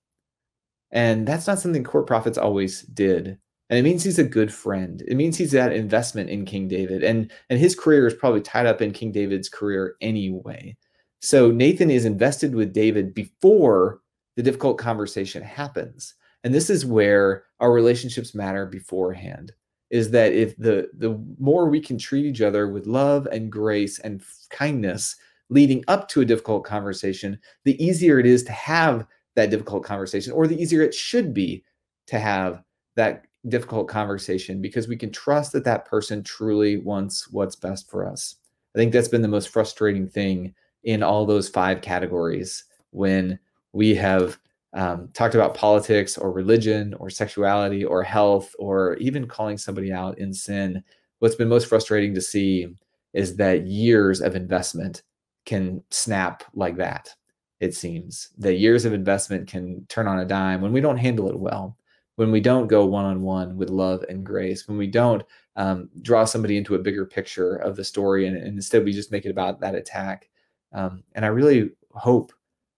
And 0.92 1.26
that's 1.26 1.48
not 1.48 1.60
something 1.60 1.84
court 1.84 2.06
prophets 2.06 2.38
always 2.38 2.82
did. 2.82 3.38
And 3.70 3.80
it 3.80 3.84
means 3.84 4.04
he's 4.04 4.20
a 4.20 4.24
good 4.24 4.54
friend. 4.54 5.02
It 5.08 5.16
means 5.16 5.38
he's 5.38 5.52
that 5.52 5.74
investment 5.74 6.30
in 6.30 6.46
King 6.46 6.68
David. 6.68 7.04
And, 7.04 7.32
and 7.50 7.60
his 7.60 7.76
career 7.76 8.06
is 8.06 8.14
probably 8.14 8.42
tied 8.42 8.66
up 8.66 8.82
in 8.82 8.92
King 8.92 9.12
David's 9.12 9.50
career 9.50 9.96
anyway. 10.02 10.76
So 11.22 11.50
Nathan 11.50 11.90
is 11.90 12.06
invested 12.06 12.54
with 12.54 12.74
David 12.74 13.14
before 13.14 14.02
the 14.36 14.44
difficult 14.44 14.78
conversation 14.78 15.42
happens. 15.42 16.14
And 16.44 16.54
this 16.54 16.70
is 16.70 16.86
where 16.86 17.46
our 17.60 17.72
relationships 17.72 18.36
matter 18.36 18.66
beforehand 18.66 19.54
is 19.90 20.10
that 20.12 20.34
if 20.34 20.58
the 20.58 20.90
the 20.98 21.18
more 21.40 21.70
we 21.70 21.80
can 21.80 21.98
treat 21.98 22.26
each 22.26 22.42
other 22.42 22.68
with 22.68 22.88
love 22.88 23.28
and 23.28 23.52
grace 23.52 24.00
and 24.00 24.24
kindness 24.50 25.16
leading 25.50 25.84
up 25.88 26.10
to 26.10 26.22
a 26.22 26.26
difficult 26.26 26.66
conversation, 26.66 27.40
the 27.64 27.82
easier 27.84 28.20
it 28.20 28.26
is 28.26 28.44
to 28.44 28.52
have 28.52 29.06
that 29.36 29.52
difficult 29.52 29.84
conversation 29.84 30.34
or 30.34 30.48
the 30.48 30.62
easier 30.62 30.82
it 30.82 30.94
should 30.94 31.34
be 31.34 31.64
to 32.08 32.20
have 32.20 32.62
that 32.96 33.26
difficult 33.50 33.88
conversation 33.88 34.62
because 34.62 34.88
we 34.88 34.96
can 34.96 35.12
trust 35.12 35.52
that 35.52 35.66
that 35.66 35.86
person 35.86 36.24
truly 36.24 36.78
wants 36.78 37.30
what's 37.32 37.56
best 37.56 37.90
for 37.90 38.08
us. 38.08 38.36
I 38.76 38.80
think 38.80 38.94
that's 38.94 39.08
been 39.08 39.22
the 39.22 39.28
most 39.28 39.50
frustrating 39.50 40.08
thing 40.08 40.54
in 40.84 41.04
all 41.04 41.26
those 41.26 41.50
five 41.50 41.82
categories 41.82 42.66
when 42.92 43.40
we 43.74 43.96
have 43.96 44.40
um, 44.74 45.10
talked 45.14 45.36
about 45.36 45.56
politics 45.56 46.18
or 46.18 46.32
religion 46.32 46.94
or 46.96 47.10
sexuality 47.10 47.84
or 47.84 48.02
health 48.02 48.56
or 48.58 48.96
even 48.96 49.28
calling 49.28 49.58
somebody 49.58 49.92
out 49.92 50.18
in 50.18 50.34
sin. 50.34 50.84
What's 51.20 51.36
been 51.36 51.50
most 51.50 51.68
frustrating 51.68 52.16
to 52.16 52.22
see 52.22 52.68
is 53.14 53.36
that 53.36 53.68
years 53.68 54.22
of 54.22 54.36
investment 54.36 55.04
can 55.46 55.84
snap 55.92 56.44
like 56.56 56.78
that. 56.78 57.14
It 57.60 57.76
seems 57.76 58.30
that 58.40 58.56
years 58.56 58.86
of 58.86 58.94
investment 58.94 59.48
can 59.48 59.86
turn 59.88 60.08
on 60.08 60.20
a 60.20 60.26
dime 60.26 60.62
when 60.62 60.74
we 60.74 60.82
don't 60.82 60.98
handle 60.98 61.30
it 61.30 61.40
well 61.40 61.78
when 62.16 62.32
we 62.32 62.40
don't 62.40 62.68
go 62.68 62.86
one 62.86 63.06
on 63.06 63.22
one 63.22 63.58
with 63.58 63.70
love 63.70 64.04
and 64.10 64.26
grace, 64.26 64.68
when 64.68 64.78
we 64.78 64.88
don't 64.88 65.24
um, 65.56 65.90
draw 66.02 66.26
somebody 66.26 66.58
into 66.58 66.76
a 66.76 66.80
bigger 66.80 67.06
picture 67.06 67.56
of 67.56 67.76
the 67.76 67.84
story, 67.84 68.28
and, 68.28 68.38
and 68.38 68.48
instead 68.48 68.84
we 68.84 68.94
just 68.94 69.12
make 69.12 69.26
it 69.26 69.32
about 69.32 69.60
that 69.60 69.76
attack. 69.76 70.30
Um, 70.74 71.04
and 71.14 71.26
I 71.26 71.30
really 71.30 71.72
hope 71.92 72.34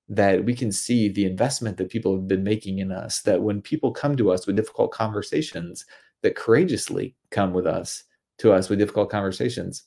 that 0.07 0.43
we 0.43 0.53
can 0.53 0.71
see 0.71 1.09
the 1.09 1.25
investment 1.25 1.77
that 1.77 1.89
people 1.89 2.15
have 2.15 2.27
been 2.27 2.43
making 2.43 2.79
in 2.79 2.91
us, 2.91 3.21
that 3.21 3.41
when 3.41 3.61
people 3.61 3.91
come 3.91 4.15
to 4.15 4.31
us 4.31 4.45
with 4.45 4.55
difficult 4.55 4.91
conversations, 4.91 5.85
that 6.21 6.35
courageously 6.35 7.15
come 7.31 7.53
with 7.53 7.67
us 7.67 8.03
to 8.37 8.51
us 8.51 8.69
with 8.69 8.79
difficult 8.79 9.09
conversations, 9.09 9.83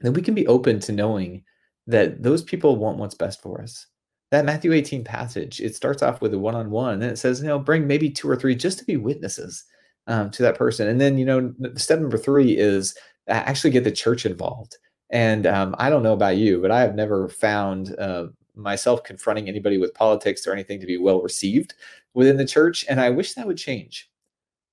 then 0.00 0.12
we 0.12 0.22
can 0.22 0.34
be 0.34 0.46
open 0.46 0.80
to 0.80 0.92
knowing 0.92 1.42
that 1.86 2.22
those 2.22 2.42
people 2.42 2.76
want 2.76 2.98
what's 2.98 3.14
best 3.14 3.42
for 3.42 3.60
us 3.60 3.86
that 4.30 4.44
Matthew 4.44 4.72
18 4.72 5.04
passage, 5.04 5.60
it 5.60 5.76
starts 5.76 6.02
off 6.02 6.20
with 6.20 6.34
a 6.34 6.38
one 6.38 6.54
on 6.54 6.70
one, 6.70 6.94
and 6.94 7.10
it 7.12 7.18
says, 7.18 7.40
you 7.40 7.46
know, 7.46 7.58
bring 7.58 7.86
maybe 7.86 8.10
two 8.10 8.28
or 8.28 8.36
three 8.36 8.54
just 8.54 8.78
to 8.78 8.84
be 8.84 8.96
witnesses 8.96 9.64
um, 10.06 10.30
to 10.30 10.42
that 10.42 10.58
person. 10.58 10.88
And 10.88 11.00
then, 11.00 11.18
you 11.18 11.24
know, 11.24 11.52
step 11.76 12.00
number 12.00 12.18
three 12.18 12.56
is 12.56 12.96
actually 13.28 13.70
get 13.70 13.84
the 13.84 13.92
church 13.92 14.26
involved. 14.26 14.76
And 15.10 15.46
um, 15.46 15.74
I 15.78 15.90
don't 15.90 16.02
know 16.02 16.12
about 16.12 16.36
you, 16.36 16.60
but 16.60 16.70
I 16.70 16.80
have 16.80 16.94
never 16.94 17.28
found 17.28 17.94
uh, 17.98 18.26
myself 18.54 19.02
confronting 19.04 19.48
anybody 19.48 19.78
with 19.78 19.94
politics 19.94 20.46
or 20.46 20.52
anything 20.52 20.80
to 20.80 20.86
be 20.86 20.98
well 20.98 21.22
received 21.22 21.74
within 22.14 22.36
the 22.36 22.46
church. 22.46 22.84
And 22.88 23.00
I 23.00 23.10
wish 23.10 23.34
that 23.34 23.46
would 23.46 23.58
change 23.58 24.10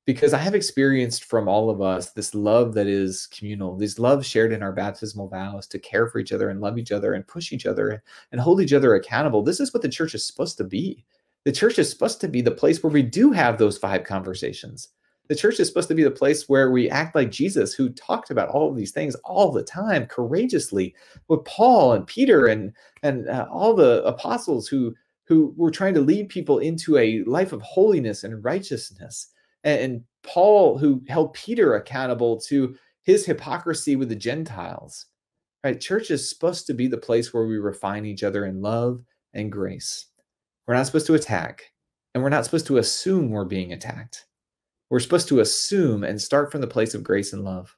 because 0.06 0.34
I 0.34 0.40
have 0.40 0.56
experienced 0.56 1.26
from 1.26 1.48
all 1.48 1.70
of 1.70 1.82
us 1.82 2.12
this 2.12 2.34
love 2.34 2.74
that 2.74 2.88
is 2.88 3.28
communal, 3.28 3.78
this 3.78 4.00
love 4.00 4.26
shared 4.26 4.52
in 4.52 4.64
our 4.64 4.72
baptismal 4.72 5.28
vows 5.28 5.68
to 5.68 5.80
care 5.80 6.08
for 6.08 6.20
each 6.20 6.32
other 6.32 6.50
and 6.50 6.60
love 6.60 6.78
each 6.78 6.92
other 6.92 7.14
and 7.14 7.28
push 7.28 7.52
each 7.52 7.66
other 7.66 8.04
and 8.32 8.42
hold 8.42 8.62
each 8.62 8.74
other 8.74 8.96
accountable. 8.96 9.44
This 9.44 9.60
is 9.60 9.74
what 9.74 9.84
the 9.84 9.90
church 9.90 10.16
is 10.16 10.26
supposed 10.26 10.58
to 10.58 10.64
be. 10.64 11.06
The 11.46 11.52
church 11.52 11.78
is 11.78 11.90
supposed 11.90 12.20
to 12.22 12.28
be 12.28 12.42
the 12.42 12.52
place 12.52 12.82
where 12.82 12.92
we 12.92 13.04
do 13.04 13.32
have 13.32 13.58
those 13.58 13.78
five 13.78 14.04
conversations. 14.04 14.90
The 15.28 15.36
church 15.36 15.60
is 15.60 15.68
supposed 15.68 15.88
to 15.88 15.96
be 15.96 16.04
the 16.04 16.12
place 16.12 16.50
where 16.50 16.72
we 16.72 16.90
act 16.90 17.16
like 17.16 17.32
Jesus, 17.32 17.74
who 17.74 17.90
talked 17.90 18.32
about 18.32 18.50
all 18.50 18.70
of 18.70 18.76
these 18.76 18.92
things 18.92 19.16
all 19.24 19.52
the 19.52 19.64
time, 19.64 20.06
courageously, 20.08 20.94
with 21.30 21.46
Paul 21.46 21.94
and 21.94 22.06
Peter 22.06 22.48
and 22.48 22.74
and 23.02 23.30
uh, 23.30 23.48
all 23.50 23.74
the 23.74 24.04
apostles 24.04 24.68
who 24.68 24.94
who 25.26 25.54
were 25.56 25.72
trying 25.72 25.94
to 25.94 26.02
lead 26.02 26.28
people 26.28 26.60
into 26.60 26.98
a 26.98 27.24
life 27.24 27.54
of 27.54 27.62
holiness 27.62 28.24
and 28.26 28.44
righteousness 28.44 29.28
and 29.64 30.04
Paul, 30.24 30.78
who 30.78 31.04
held 31.08 31.34
Peter 31.34 31.76
accountable 31.76 32.40
to 32.42 32.76
his 33.04 33.26
hypocrisy 33.26 33.96
with 33.96 34.10
the 34.10 34.16
Gentiles. 34.16 35.08
Right? 35.64 35.80
Church 35.80 36.10
is 36.10 36.30
supposed 36.30 36.68
to 36.68 36.74
be 36.74 36.88
the 36.88 36.98
place 36.98 37.34
where 37.34 37.46
we 37.46 37.58
refine 37.58 38.06
each 38.06 38.24
other 38.24 38.46
in 38.46 38.62
love 38.62 39.04
and 39.34 39.52
grace. 39.52 40.08
We're 40.68 40.74
not 40.76 40.86
supposed 40.86 41.08
to 41.08 41.16
attack, 41.16 41.72
and 42.14 42.24
we're 42.24 42.30
not 42.30 42.46
supposed 42.46 42.68
to 42.68 42.78
assume 42.78 43.30
we're 43.30 43.46
being 43.46 43.74
attacked. 43.74 44.26
We're 44.90 45.00
supposed 45.00 45.28
to 45.30 45.40
assume 45.40 46.04
and 46.04 46.22
start 46.22 46.52
from 46.52 46.62
the 46.62 46.68
place 46.68 46.94
of 46.94 47.04
grace 47.04 47.34
and 47.34 47.44
love. 47.44 47.76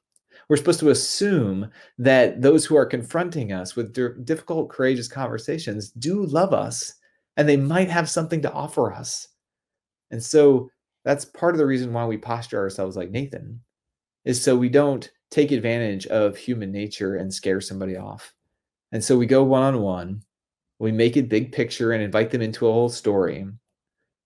We're 0.48 0.56
supposed 0.56 0.80
to 0.80 0.90
assume 0.90 1.70
that 1.98 2.42
those 2.42 2.66
who 2.66 2.76
are 2.76 2.84
confronting 2.84 3.52
us 3.52 3.76
with 3.76 3.94
difficult, 4.24 4.68
courageous 4.68 5.08
conversations 5.08 5.90
do 5.90 6.26
love 6.26 6.52
us 6.52 6.94
and 7.36 7.48
they 7.48 7.56
might 7.56 7.88
have 7.88 8.10
something 8.10 8.42
to 8.42 8.52
offer 8.52 8.92
us. 8.92 9.28
And 10.10 10.22
so 10.22 10.70
that's 11.04 11.24
part 11.24 11.54
of 11.54 11.58
the 11.58 11.66
reason 11.66 11.92
why 11.92 12.06
we 12.06 12.16
posture 12.16 12.58
ourselves 12.58 12.96
like 12.96 13.10
Nathan, 13.10 13.60
is 14.24 14.40
so 14.40 14.56
we 14.56 14.68
don't 14.68 15.10
take 15.30 15.52
advantage 15.52 16.06
of 16.06 16.36
human 16.36 16.72
nature 16.72 17.16
and 17.16 17.32
scare 17.32 17.60
somebody 17.60 17.96
off. 17.96 18.32
And 18.92 19.02
so 19.02 19.18
we 19.18 19.26
go 19.26 19.42
one 19.42 19.62
on 19.62 19.80
one, 19.80 20.22
we 20.78 20.92
make 20.92 21.16
it 21.16 21.28
big 21.28 21.52
picture 21.52 21.92
and 21.92 22.02
invite 22.02 22.30
them 22.30 22.42
into 22.42 22.66
a 22.66 22.72
whole 22.72 22.88
story. 22.88 23.46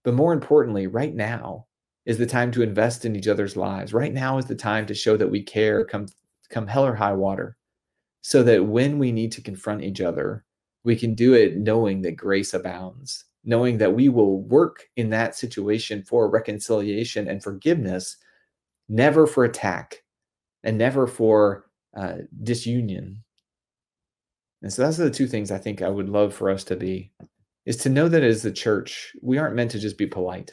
But 0.05 0.15
more 0.15 0.33
importantly, 0.33 0.87
right 0.87 1.15
now 1.15 1.67
is 2.07 2.19
the 2.19 2.27
time 2.27 2.51
to 2.53 2.63
invest 2.63 3.05
in 3.05 3.17
each 3.17 3.29
other's 3.29 3.57
lives. 3.57 3.93
Right 3.93 4.13
now 4.13 4.39
is 4.39 4.47
the 4.47 4.55
time 4.55 4.87
to 4.87 4.95
show 4.95 5.17
that 5.17 5.31
we 5.31 5.43
care 5.43 5.85
come 5.85 6.07
come 6.51 6.67
hell 6.67 6.87
or 6.87 6.95
high 6.95 7.13
water. 7.13 7.57
So 8.23 8.43
that 8.43 8.67
when 8.67 8.99
we 8.99 9.13
need 9.13 9.33
to 9.33 9.43
confront 9.43 9.83
each 9.83 10.01
other, 10.01 10.45
we 10.85 10.97
can 10.97 11.15
do 11.15 11.35
it 11.35 11.57
knowing 11.57 12.03
that 12.03 12.13
grace 12.17 12.55
abounds 12.55 13.25
knowing 13.49 13.79
that 13.79 13.95
we 13.95 14.11
will 14.11 14.43
work 14.43 14.91
in 14.97 15.09
that 15.09 15.35
situation 15.35 16.03
for 16.03 16.29
reconciliation 16.29 17.27
and 17.27 17.43
forgiveness, 17.43 18.19
never 18.91 19.27
for 19.27 19.43
attack 19.43 20.05
and 20.63 20.77
never 20.77 21.07
for 21.07 21.65
uh, 21.97 22.17
disunion. 22.43 23.25
And 24.61 24.71
so 24.71 24.83
that's 24.83 24.99
the 24.99 25.11
two 25.11 25.27
things 25.27 25.51
I 25.51 25.57
think 25.57 25.81
I 25.81 25.89
would 25.89 26.11
love 26.11 26.35
for 26.35 26.51
us 26.51 26.63
to 26.65 26.77
be 26.77 27.11
is 27.65 27.79
to 27.79 27.89
know 27.89 28.07
that 28.09 28.23
as 28.23 28.43
the 28.43 28.53
church, 28.53 29.17
we 29.23 29.39
aren't 29.39 29.57
meant 29.57 29.71
to 29.71 29.79
just 29.79 29.97
be 29.97 30.07
polite. 30.07 30.53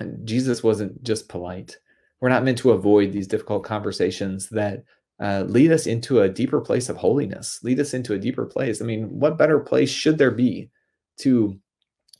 And 0.00 0.26
Jesus 0.26 0.64
wasn't 0.64 1.00
just 1.04 1.28
polite. 1.28 1.76
We're 2.20 2.28
not 2.28 2.42
meant 2.42 2.58
to 2.58 2.72
avoid 2.72 3.12
these 3.12 3.28
difficult 3.28 3.62
conversations 3.62 4.48
that 4.48 4.82
uh, 5.22 5.44
lead 5.46 5.70
us 5.70 5.86
into 5.86 6.22
a 6.22 6.28
deeper 6.28 6.60
place 6.60 6.88
of 6.88 6.96
holiness, 6.96 7.60
lead 7.62 7.78
us 7.78 7.94
into 7.94 8.14
a 8.14 8.18
deeper 8.18 8.46
place. 8.46 8.82
I 8.82 8.84
mean, 8.84 9.20
what 9.20 9.38
better 9.38 9.60
place 9.60 9.90
should 9.90 10.18
there 10.18 10.32
be 10.32 10.70
to 11.18 11.60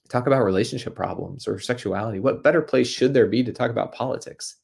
talk 0.09 0.27
about 0.27 0.44
relationship 0.44 0.94
problems 0.94 1.47
or 1.47 1.59
sexuality? 1.59 2.21
What 2.21 2.42
better 2.42 2.62
place 2.62 2.88
should 2.88 3.14
there 3.14 3.27
be 3.27 3.42
to 3.44 3.53
talk 3.53 3.71
about 3.71 3.92
politics 3.92 4.57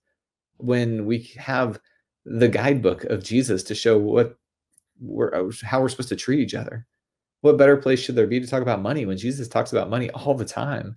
when 0.57 1.07
we 1.07 1.31
have 1.37 1.81
the 2.25 2.49
guidebook 2.49 3.05
of 3.05 3.23
Jesus 3.23 3.63
to 3.65 3.75
show 3.75 3.99
what 3.99 4.39
we're 5.01 5.35
uh, 5.35 5.53
how 5.63 5.81
we're 5.81 5.89
supposed 5.89 6.09
to 6.11 6.17
treat 6.17 6.41
each 6.41 6.55
other? 6.55 6.87
What 7.43 7.59
better 7.59 7.77
place 7.77 8.01
should 8.01 8.15
there 8.15 8.27
be 8.27 8.41
to 8.41 8.47
talk 8.47 8.63
about 8.63 8.81
money 8.81 9.05
when 9.05 9.19
Jesus 9.19 9.49
talks 9.49 9.73
about 9.73 9.91
money 9.91 10.11
all 10.11 10.35
the 10.35 10.47
time? 10.47 10.97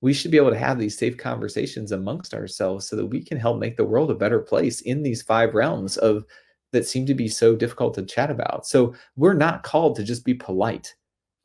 We 0.00 0.12
should 0.12 0.30
be 0.30 0.36
able 0.36 0.50
to 0.50 0.58
have 0.58 0.78
these 0.78 0.96
safe 0.96 1.16
conversations 1.16 1.90
amongst 1.90 2.34
ourselves 2.34 2.88
so 2.88 2.94
that 2.94 3.06
we 3.06 3.20
can 3.20 3.36
help 3.36 3.58
make 3.58 3.76
the 3.76 3.84
world 3.84 4.12
a 4.12 4.14
better 4.14 4.38
place 4.38 4.80
in 4.82 5.02
these 5.02 5.22
five 5.22 5.54
realms 5.54 5.96
of 5.96 6.24
that 6.70 6.86
seem 6.86 7.04
to 7.06 7.14
be 7.14 7.26
so 7.26 7.56
difficult 7.56 7.94
to 7.94 8.02
chat 8.04 8.30
about. 8.30 8.66
So 8.66 8.94
we're 9.16 9.34
not 9.34 9.64
called 9.64 9.96
to 9.96 10.04
just 10.04 10.24
be 10.24 10.34
polite 10.34 10.94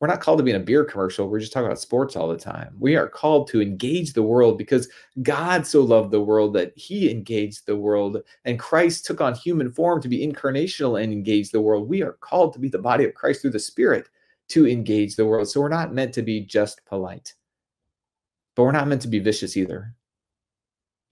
we're 0.04 0.08
not 0.08 0.20
called 0.20 0.36
to 0.36 0.44
be 0.44 0.50
in 0.50 0.60
a 0.60 0.62
beer 0.62 0.84
commercial. 0.84 1.30
We're 1.30 1.40
just 1.40 1.50
talking 1.50 1.64
about 1.64 1.80
sports 1.80 2.14
all 2.14 2.28
the 2.28 2.36
time. 2.36 2.76
We 2.78 2.94
are 2.94 3.08
called 3.08 3.48
to 3.48 3.62
engage 3.62 4.12
the 4.12 4.22
world 4.22 4.58
because 4.58 4.86
God 5.22 5.66
so 5.66 5.80
loved 5.80 6.10
the 6.10 6.20
world 6.20 6.52
that 6.52 6.76
he 6.76 7.10
engaged 7.10 7.64
the 7.64 7.76
world 7.76 8.18
and 8.44 8.58
Christ 8.58 9.06
took 9.06 9.22
on 9.22 9.34
human 9.34 9.72
form 9.72 10.02
to 10.02 10.08
be 10.08 10.18
incarnational 10.18 11.02
and 11.02 11.10
engage 11.10 11.52
the 11.52 11.60
world. 11.62 11.88
We 11.88 12.02
are 12.02 12.18
called 12.20 12.52
to 12.52 12.58
be 12.58 12.68
the 12.68 12.76
body 12.76 13.06
of 13.06 13.14
Christ 13.14 13.40
through 13.40 13.52
the 13.52 13.58
Spirit 13.58 14.10
to 14.48 14.68
engage 14.68 15.16
the 15.16 15.24
world. 15.24 15.48
So 15.48 15.58
we're 15.58 15.70
not 15.70 15.94
meant 15.94 16.12
to 16.14 16.22
be 16.22 16.42
just 16.42 16.84
polite, 16.84 17.32
but 18.56 18.64
we're 18.64 18.72
not 18.72 18.88
meant 18.88 19.00
to 19.00 19.08
be 19.08 19.20
vicious 19.20 19.56
either. 19.56 19.94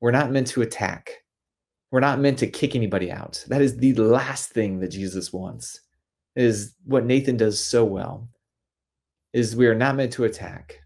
We're 0.03 0.11
not 0.11 0.31
meant 0.31 0.49
to 0.49 0.61
attack. 0.61 1.25
We're 1.91 2.01
not 2.01 2.21
meant 2.21 2.39
to 2.41 2.47
kick 2.47 2.77
anybody 2.77 3.11
out. 3.11 3.43
That 3.49 3.63
is 3.63 3.75
the 3.75 3.95
last 3.95 4.51
thing 4.51 4.81
that 4.81 4.89
Jesus 4.89 5.33
wants. 5.33 5.81
It 6.37 6.45
is 6.45 6.75
what 6.85 7.07
Nathan 7.07 7.39
does 7.39 7.59
so 7.59 7.87
well 7.87 8.29
is 9.33 9.57
we 9.57 9.67
are 9.67 9.75
not 9.75 9.97
meant 9.97 10.13
to 10.15 10.25
attack. 10.25 10.81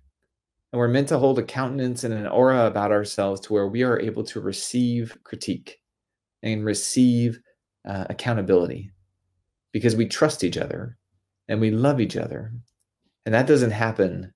And 0.73 0.79
we're 0.79 0.89
meant 0.89 1.09
to 1.09 1.19
hold 1.19 1.39
a 1.39 1.43
countenance 1.43 2.05
and 2.05 2.13
an 2.13 2.27
aura 2.27 2.67
about 2.67 2.93
ourselves 2.93 3.41
to 3.43 3.53
where 3.53 3.69
we 3.69 3.83
are 3.83 4.01
able 4.01 4.25
to 4.25 4.41
receive 4.41 5.17
critique. 5.25 5.81
and 6.43 6.65
receive 6.65 7.41
uh, 7.87 8.05
accountability 8.09 8.91
because 9.73 9.97
we 9.97 10.07
trust 10.07 10.45
each 10.45 10.57
other 10.57 10.97
and 11.49 11.61
we 11.61 11.71
love 11.71 12.01
each 12.01 12.17
other. 12.17 12.53
And 13.25 13.35
that 13.35 13.47
doesn't 13.47 13.73
happen 13.73 14.33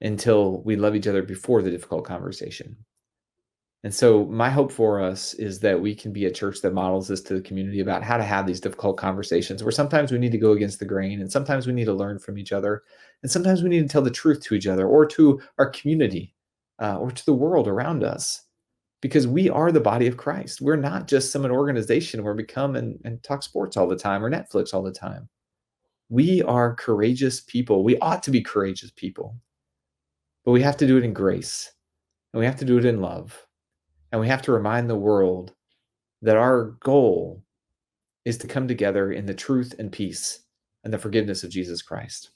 until 0.00 0.62
we 0.62 0.76
love 0.76 0.94
each 0.94 1.06
other 1.06 1.22
before 1.22 1.62
the 1.62 1.70
difficult 1.70 2.04
conversation. 2.04 2.76
And 3.84 3.94
so, 3.94 4.24
my 4.24 4.48
hope 4.48 4.72
for 4.72 4.98
us 4.98 5.34
is 5.34 5.60
that 5.60 5.78
we 5.78 5.94
can 5.94 6.10
be 6.10 6.24
a 6.24 6.30
church 6.30 6.62
that 6.62 6.72
models 6.72 7.06
this 7.06 7.20
to 7.20 7.34
the 7.34 7.42
community 7.42 7.80
about 7.80 8.02
how 8.02 8.16
to 8.16 8.24
have 8.24 8.46
these 8.46 8.58
difficult 8.58 8.96
conversations 8.96 9.62
where 9.62 9.70
sometimes 9.70 10.10
we 10.10 10.18
need 10.18 10.32
to 10.32 10.38
go 10.38 10.52
against 10.52 10.78
the 10.78 10.86
grain 10.86 11.20
and 11.20 11.30
sometimes 11.30 11.66
we 11.66 11.74
need 11.74 11.84
to 11.84 11.92
learn 11.92 12.18
from 12.18 12.38
each 12.38 12.50
other. 12.50 12.82
And 13.22 13.30
sometimes 13.30 13.62
we 13.62 13.68
need 13.68 13.82
to 13.82 13.88
tell 13.88 14.00
the 14.00 14.10
truth 14.10 14.40
to 14.44 14.54
each 14.54 14.66
other 14.66 14.88
or 14.88 15.04
to 15.06 15.38
our 15.58 15.68
community 15.68 16.34
uh, 16.80 16.96
or 16.96 17.10
to 17.10 17.26
the 17.26 17.34
world 17.34 17.68
around 17.68 18.04
us 18.04 18.46
because 19.02 19.26
we 19.26 19.50
are 19.50 19.70
the 19.70 19.80
body 19.80 20.06
of 20.06 20.16
Christ. 20.16 20.62
We're 20.62 20.76
not 20.76 21.06
just 21.06 21.30
some 21.30 21.44
organization 21.44 22.24
where 22.24 22.34
we 22.34 22.44
come 22.44 22.76
and, 22.76 22.98
and 23.04 23.22
talk 23.22 23.42
sports 23.42 23.76
all 23.76 23.86
the 23.86 23.96
time 23.96 24.24
or 24.24 24.30
Netflix 24.30 24.72
all 24.72 24.82
the 24.82 24.92
time. 24.92 25.28
We 26.08 26.42
are 26.44 26.74
courageous 26.74 27.42
people. 27.42 27.84
We 27.84 27.98
ought 27.98 28.22
to 28.22 28.30
be 28.30 28.40
courageous 28.40 28.92
people, 28.92 29.36
but 30.42 30.52
we 30.52 30.62
have 30.62 30.78
to 30.78 30.86
do 30.86 30.96
it 30.96 31.04
in 31.04 31.12
grace 31.12 31.70
and 32.32 32.40
we 32.40 32.46
have 32.46 32.56
to 32.56 32.64
do 32.64 32.78
it 32.78 32.86
in 32.86 33.02
love 33.02 33.46
and 34.14 34.20
we 34.20 34.28
have 34.28 34.42
to 34.42 34.52
remind 34.52 34.88
the 34.88 34.94
world 34.94 35.54
that 36.22 36.36
our 36.36 36.76
goal 36.78 37.42
is 38.24 38.38
to 38.38 38.46
come 38.46 38.68
together 38.68 39.10
in 39.10 39.26
the 39.26 39.34
truth 39.34 39.74
and 39.80 39.90
peace 39.90 40.44
and 40.84 40.94
the 40.94 40.98
forgiveness 40.98 41.42
of 41.42 41.50
Jesus 41.50 41.82
Christ. 41.82 42.30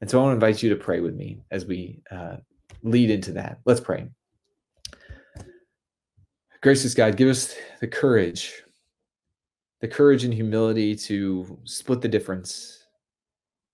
And 0.00 0.08
so 0.08 0.20
I 0.20 0.22
want 0.22 0.30
to 0.30 0.46
invite 0.46 0.62
you 0.62 0.70
to 0.70 0.76
pray 0.76 1.00
with 1.00 1.16
me 1.16 1.40
as 1.50 1.66
we 1.66 1.98
uh, 2.12 2.36
lead 2.84 3.10
into 3.10 3.32
that. 3.32 3.58
Let's 3.64 3.80
pray. 3.80 4.06
Gracious 6.62 6.94
God, 6.94 7.16
give 7.16 7.28
us 7.28 7.56
the 7.80 7.88
courage, 7.88 8.62
the 9.80 9.88
courage 9.88 10.22
and 10.22 10.32
humility 10.32 10.94
to 10.94 11.58
split 11.64 12.00
the 12.00 12.06
difference 12.06 12.86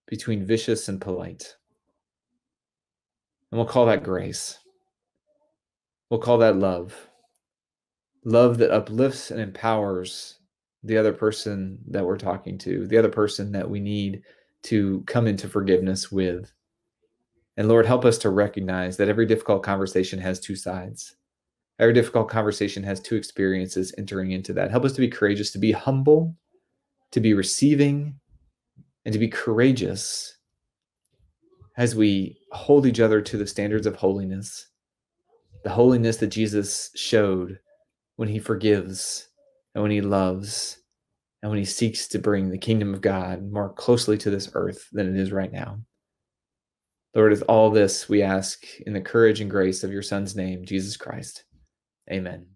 between 0.07 0.47
vicious 0.47 0.89
and 0.89 0.99
polite. 0.99 1.57
And 3.53 3.59
we'll 3.59 3.69
call 3.69 3.85
that 3.85 4.03
grace. 4.03 4.61
We'll 6.09 6.21
call 6.21 6.39
that 6.39 6.57
love 6.57 7.08
love 8.29 8.59
that 8.59 8.71
uplifts 8.71 9.31
and 9.31 9.41
empowers 9.41 10.39
the 10.85 10.97
other 10.97 11.13
person 11.13 11.79
that 11.89 12.05
we're 12.05 12.19
talking 12.19 12.59
to, 12.59 12.87
the 12.87 12.99
other 12.99 13.09
person 13.09 13.51
that 13.53 13.69
we 13.69 13.81
need 13.81 14.23
to 14.63 15.03
come 15.07 15.27
into 15.27 15.49
forgiveness 15.49 16.13
with. 16.13 16.53
And 17.57 17.69
Lord, 17.69 17.87
help 17.87 18.05
us 18.05 18.19
to 18.19 18.31
recognize 18.31 18.97
that 18.99 19.09
every 19.09 19.27
difficult 19.27 19.63
conversation 19.63 20.19
has 20.21 20.39
two 20.39 20.57
sides. 20.57 21.17
Every 21.79 21.95
difficult 21.95 22.29
conversation 22.29 22.83
has 22.83 23.01
two 23.01 23.17
experiences 23.17 23.95
entering 23.99 24.33
into 24.33 24.53
that. 24.53 24.71
Help 24.71 24.85
us 24.85 24.93
to 24.93 25.01
be 25.01 25.09
courageous, 25.09 25.51
to 25.53 25.59
be 25.59 25.73
humble, 25.73 26.37
to 27.13 27.21
be 27.21 27.35
receiving, 27.35 28.15
and 29.05 29.13
to 29.13 29.19
be 29.19 29.29
courageous 29.29 30.37
as 31.77 31.95
we 31.95 32.39
hold 32.53 32.85
each 32.87 33.01
other 33.01 33.21
to 33.23 33.37
the 33.37 33.47
standards 33.47 33.87
of 33.87 33.97
holiness, 33.97 34.69
the 35.65 35.71
holiness 35.71 36.19
that 36.19 36.27
Jesus 36.27 36.91
showed 36.95 37.59
when 38.19 38.29
he 38.29 38.41
forgives 38.41 39.29
and 39.75 39.83
when 39.83 39.93
he 39.93 40.01
loves 40.01 40.79
and 41.41 41.51
when 41.51 41.59
he 41.59 41.65
seeks 41.65 42.09
to 42.09 42.19
bring 42.19 42.51
the 42.51 42.59
kingdom 42.59 42.93
of 42.93 43.01
God 43.01 43.49
more 43.49 43.73
closely 43.73 44.19
to 44.19 44.29
this 44.29 44.51
earth 44.55 44.89
than 44.91 45.09
it 45.09 45.21
is 45.21 45.31
right 45.31 45.53
now. 45.53 45.79
Lord, 47.15 47.33
as 47.33 47.43
all 47.43 47.71
this 47.71 48.09
we 48.09 48.23
ask 48.23 48.65
in 48.81 48.93
the 48.93 49.01
courage 49.01 49.41
and 49.41 49.49
grace 49.49 49.85
of 49.85 49.93
your 49.93 50.03
Son's 50.03 50.35
name, 50.35 50.65
Jesus 50.65 50.97
Christ. 50.97 51.45
Amen. 52.11 52.49